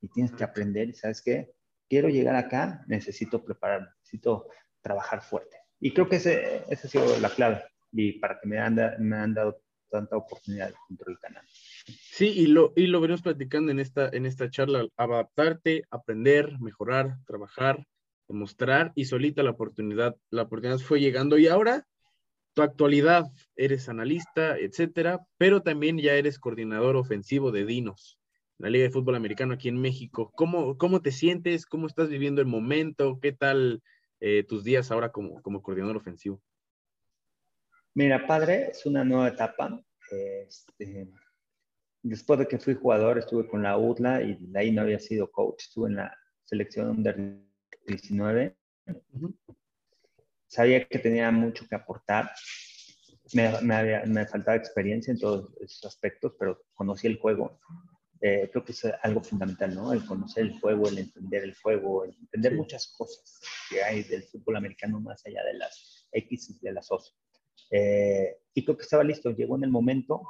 [0.01, 1.53] y tienes que aprender ¿sabes qué?
[1.87, 4.47] Quiero llegar acá, necesito prepararme, necesito
[4.81, 5.57] trabajar fuerte.
[5.79, 9.15] Y creo que ese, esa ha sido la clave, y para que me han, me
[9.15, 11.45] han dado tanta oportunidad dentro del canal.
[11.47, 17.17] Sí, y lo, y lo venimos platicando en esta, en esta charla, adaptarte, aprender, mejorar,
[17.25, 17.85] trabajar,
[18.27, 21.85] demostrar y solita la oportunidad, la oportunidad fue llegando y ahora
[22.53, 23.25] tu actualidad,
[23.55, 28.19] eres analista, etcétera, pero también ya eres coordinador ofensivo de Dinos,
[28.57, 30.31] la Liga de Fútbol Americano aquí en México.
[30.35, 31.65] ¿Cómo, cómo te sientes?
[31.65, 33.19] ¿Cómo estás viviendo el momento?
[33.21, 33.81] ¿Qué tal
[34.19, 36.41] eh, tus días ahora como, como coordinador ofensivo?
[37.93, 39.81] Mira, padre, es una nueva etapa.
[40.11, 41.09] Este,
[42.03, 45.31] después de que fui jugador, estuve con la UTLA y de ahí no había sido
[45.31, 45.63] coach.
[45.63, 47.17] Estuve en la selección under
[47.87, 48.55] 19.
[50.51, 52.29] Sabía que tenía mucho que aportar.
[53.31, 57.57] Me, me, me, faltaba experiencia en todos esos aspectos, pero conocí el juego.
[58.19, 59.93] Eh, creo que es algo fundamental, ¿no?
[59.93, 63.39] El conocer el juego, el entender el juego, el entender muchas cosas
[63.69, 67.01] que hay del fútbol americano más allá de las X y de las O.
[67.71, 69.31] Eh, y creo que estaba listo.
[69.31, 70.21] Llegó en el momento,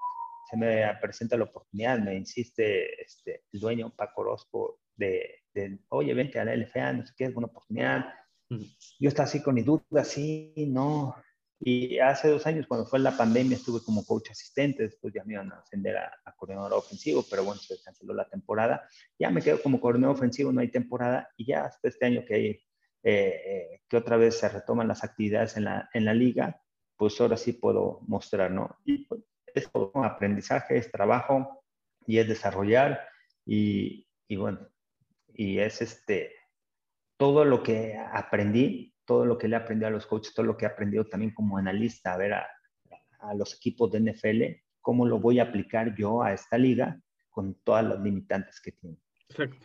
[0.51, 6.13] se me presenta la oportunidad, me insiste este, el dueño, Paco Orozco, de, de, oye,
[6.13, 8.05] vente a la LFA, no sé qué, es una oportunidad.
[8.99, 11.15] Yo estaba así con mi duda, sí, no.
[11.59, 15.33] Y hace dos años, cuando fue la pandemia, estuve como coach asistente, después ya me
[15.33, 18.87] iban a ascender a, coordinador ofensivo, pero bueno, se canceló la temporada.
[19.19, 22.33] Ya me quedo como coordinador ofensivo, no hay temporada, y ya hasta este año que,
[22.33, 22.61] hay, eh,
[23.03, 26.61] eh, que otra vez se retoman las actividades en la, en la liga,
[26.97, 28.77] pues ahora sí puedo mostrar, ¿no?
[28.83, 29.21] Y pues,
[29.53, 31.63] es aprendizaje, es trabajo
[32.07, 33.07] y es desarrollar
[33.45, 34.67] y, y bueno,
[35.33, 36.33] y es este,
[37.21, 40.57] todo lo que aprendí, todo lo que le he aprendido a los coaches, todo lo
[40.57, 42.47] que he aprendido también como analista, a ver a,
[43.19, 44.41] a los equipos de NFL,
[44.81, 46.99] cómo lo voy a aplicar yo a esta liga
[47.29, 48.97] con todas las limitantes que tiene.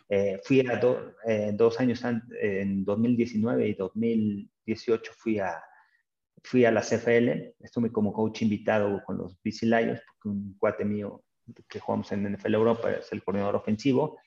[0.07, 0.79] Eh, fui a
[1.25, 5.59] eh, dos años antes, en 2019 y 2018 fui a,
[6.43, 10.85] fui a la CFL, estuve como coach invitado con los BC Lions, porque un cuate
[10.85, 11.23] mío
[11.67, 14.19] que jugamos en NFL Europa es el coordinador ofensivo,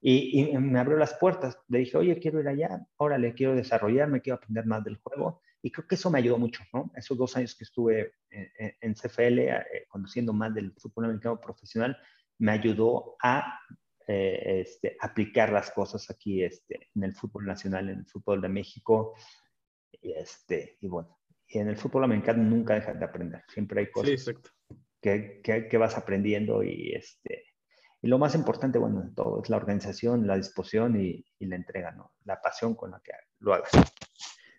[0.00, 1.58] y, me abrió las puertas.
[1.68, 5.42] Le dije, oye, quiero ir allá, ahora le quiero desarrollarme, quiero aprender más del juego.
[5.62, 6.90] Y creo que eso me ayudó mucho, ¿no?
[6.96, 11.98] Esos dos años que estuve en, CFL, eh, conociendo más del fútbol americano profesional,
[12.38, 13.60] me ayudó a
[14.06, 18.48] eh, este, aplicar las cosas aquí este, en el fútbol nacional, en el fútbol de
[18.48, 19.14] México.
[20.00, 23.90] Y, este, y bueno, y en el fútbol americano nunca dejas de aprender, siempre hay
[23.90, 24.32] cosas
[25.02, 27.44] que, que, vas aprendiendo y, este,
[28.02, 31.56] y lo más importante, bueno, de todo es la organización, la disposición y, y, la
[31.56, 32.12] entrega, ¿no?
[32.24, 33.70] La pasión con la que lo hagas.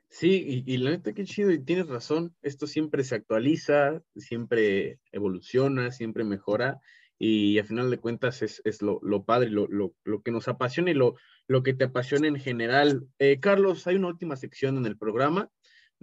[0.10, 5.92] Sí, y, la neta, qué chido, y tienes razón, esto siempre se actualiza, siempre evoluciona,
[5.92, 6.82] siempre mejora,
[7.18, 10.48] y al final de cuentas es, es lo, lo, padre, lo, lo, lo, que nos
[10.48, 11.16] apasiona y lo,
[11.48, 13.08] lo que te apasiona en general.
[13.20, 15.50] Eh, Carlos, hay una última sección en el programa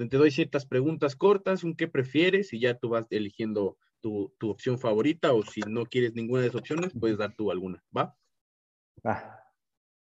[0.07, 4.79] te doy ciertas preguntas cortas, un qué prefieres y ya tú vas eligiendo tu, opción
[4.79, 8.17] favorita o si no quieres ninguna de esas opciones, puedes dar tú alguna, ¿va?
[9.07, 9.45] Va.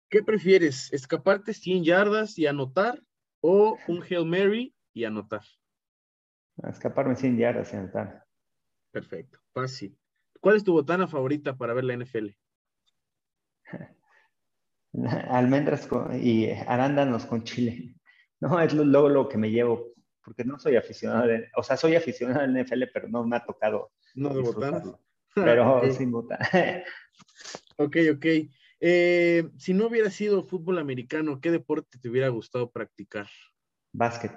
[0.10, 0.92] ¿Qué prefieres?
[0.94, 3.02] ¿Escaparte 100 yardas y anotar
[3.42, 5.42] o un Hail Mary y anotar?
[6.64, 8.26] Escaparme 100 yardas y anotar.
[8.92, 9.98] Perfecto, fácil.
[10.40, 12.30] ¿Cuál es tu botana favorita para ver la NFL?
[15.30, 15.90] Almendras
[16.22, 17.92] y arándanos con chile.
[18.42, 19.95] No, es luego lo que me llevo,
[20.26, 23.92] porque no soy aficionado, o sea, soy aficionado al NFL, pero no me ha tocado.
[24.16, 24.84] No de botanas.
[25.36, 26.40] Pero sin botar.
[27.78, 28.26] ok, ok.
[28.80, 33.28] Eh, si no hubiera sido fútbol americano, ¿qué deporte te hubiera gustado practicar?
[33.92, 34.32] Básquet.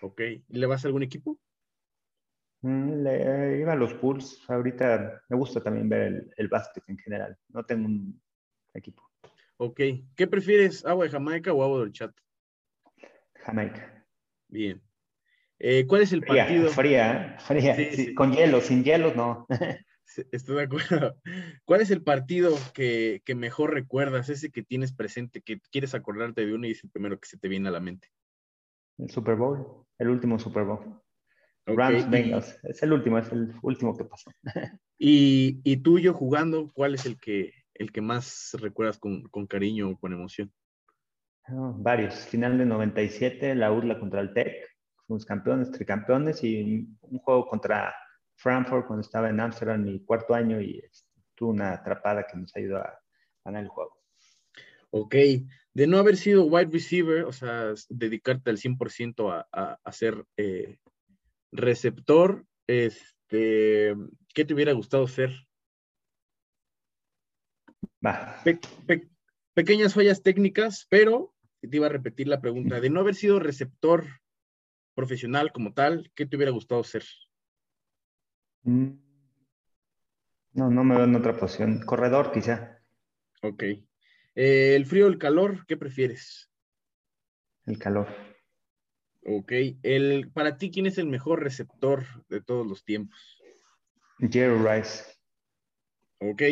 [0.00, 0.20] Ok.
[0.46, 1.40] ¿Le vas a algún equipo?
[2.62, 4.48] Mm, le, iba a los Bulls.
[4.48, 7.36] Ahorita me gusta también ver el, el básquet en general.
[7.48, 8.22] No tengo un
[8.72, 9.02] equipo.
[9.56, 9.80] Ok.
[10.14, 12.12] ¿Qué prefieres, agua de Jamaica o agua del chat?
[13.44, 13.99] Jamaica.
[14.50, 14.82] Bien.
[15.58, 16.70] Eh, ¿Cuál es el partido?
[16.70, 17.76] Fría, fría.
[18.14, 19.46] Con hielo, sin hielo no.
[20.32, 21.16] Estoy de acuerdo.
[21.64, 26.54] ¿Cuál es el partido que, mejor recuerdas, ese que tienes presente, que quieres acordarte de
[26.54, 28.08] uno y es el primero que se te viene a la mente?
[28.98, 31.00] El Super Bowl, el último Super Bowl.
[31.66, 34.32] Rams Bengals, es el último, es el último que pasó.
[34.98, 39.90] y, y tuyo jugando, ¿cuál es el que, el que más recuerdas con, con cariño
[39.90, 40.52] o con emoción?
[41.48, 42.14] Varios.
[42.26, 44.66] Final de 97, la URLA contra el TEC.
[45.06, 47.94] Fuimos campeones, tricampeones y un juego contra
[48.36, 52.54] Frankfurt cuando estaba en Amsterdam mi cuarto año y este, tuvo una atrapada que nos
[52.56, 52.98] ayudó a
[53.44, 53.98] ganar el juego.
[54.90, 55.14] Ok,
[55.74, 60.24] de no haber sido wide receiver, o sea, dedicarte al 100% a, a, a, ser
[60.36, 60.78] eh,
[61.52, 63.94] receptor, este,
[64.34, 65.30] ¿qué te hubiera gustado ser?
[68.04, 68.42] Va.
[69.54, 74.06] Pequeñas fallas técnicas, pero te iba a repetir la pregunta, de no haber sido receptor
[74.94, 77.04] profesional como tal, ¿qué te hubiera gustado ser?
[78.62, 78.90] Mm.
[80.52, 81.80] No, no me veo en otra posición.
[81.84, 82.82] Corredor, quizá.
[83.42, 83.62] Ok.
[84.34, 85.64] Eh, ¿El frío o el calor?
[85.66, 86.50] ¿Qué prefieres?
[87.66, 88.08] El calor.
[89.24, 89.52] Ok.
[89.82, 93.40] El, para ti, ¿quién es el mejor receptor de todos los tiempos?
[94.18, 95.04] Jerry Rice.
[96.18, 96.42] Ok.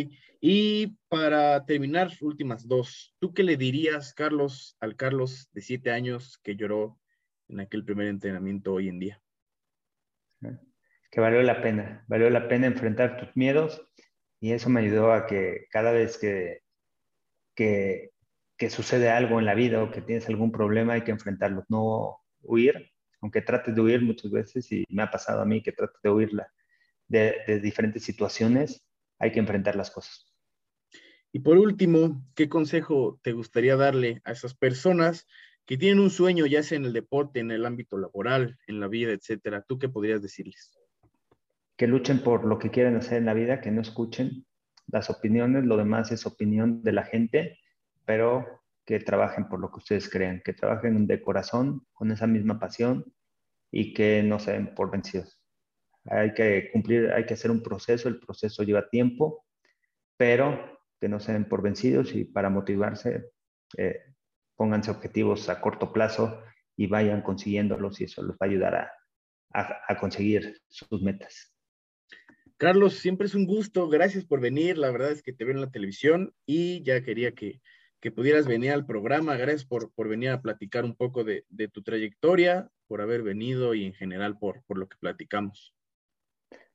[0.41, 3.15] Y para terminar, últimas dos.
[3.19, 6.99] ¿Tú qué le dirías, Carlos, al Carlos de siete años que lloró
[7.49, 9.23] en aquel primer entrenamiento hoy en día?
[11.11, 13.83] Que valió la pena, valió la pena enfrentar tus miedos
[14.41, 16.61] y eso me ayudó a que cada vez que,
[17.57, 18.13] que,
[18.71, 22.93] sucede algo en la vida o que tienes algún problema hay que enfrentarlo, no huir,
[23.21, 26.11] aunque trates de huir muchas veces y me ha pasado a mí que trates de
[26.11, 26.53] huirla
[27.09, 28.87] de, de diferentes situaciones,
[29.19, 30.28] hay que enfrentar las cosas.
[31.33, 35.27] Y por último, ¿qué consejo te gustaría darle a esas personas
[35.67, 38.89] que tienen un sueño, ya sea en el deporte, en el ámbito laboral, en la
[38.89, 39.63] vida, etcétera?
[39.69, 40.79] ¿Tú qué podrías decirles?
[41.77, 44.47] Que luchen por lo que quieren hacer en la vida, que no escuchen
[44.87, 47.59] las opiniones, lo demás es opinión de la gente,
[48.07, 52.59] pero que trabajen por lo que ustedes crean, que trabajen de corazón, con esa misma
[52.59, 53.05] pasión
[53.71, 55.43] y que no se den por vencidos.
[56.07, 59.45] Hay que cumplir, hay que hacer un proceso, el proceso lleva tiempo,
[60.17, 63.31] pero que no se den por vencidos y para motivarse,
[63.77, 64.01] eh,
[64.57, 66.43] pónganse objetivos a corto plazo
[66.77, 68.93] y vayan consiguiéndolos y eso les va a ayudar a,
[69.53, 71.55] a, conseguir sus metas.
[72.57, 75.61] Carlos, siempre es un gusto, gracias por venir, la verdad es que te veo en
[75.61, 77.61] la televisión y ya quería que,
[78.01, 81.69] que pudieras venir al programa, gracias por, por venir a platicar un poco de, de,
[81.69, 85.75] tu trayectoria, por haber venido y en general por, por lo que platicamos.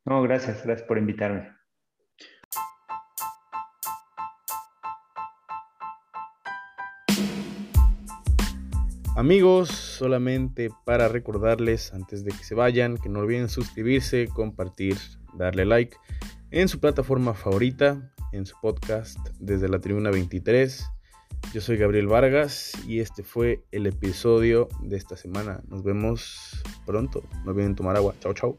[0.05, 1.49] No, gracias, gracias por invitarme.
[9.15, 14.97] Amigos, solamente para recordarles antes de que se vayan que no olviden suscribirse, compartir,
[15.35, 15.95] darle like
[16.49, 20.89] en su plataforma favorita, en su podcast desde la Tribuna 23.
[21.53, 25.61] Yo soy Gabriel Vargas y este fue el episodio de esta semana.
[25.67, 27.21] Nos vemos pronto.
[27.45, 28.15] No olviden tomar agua.
[28.19, 28.57] Chao, chao.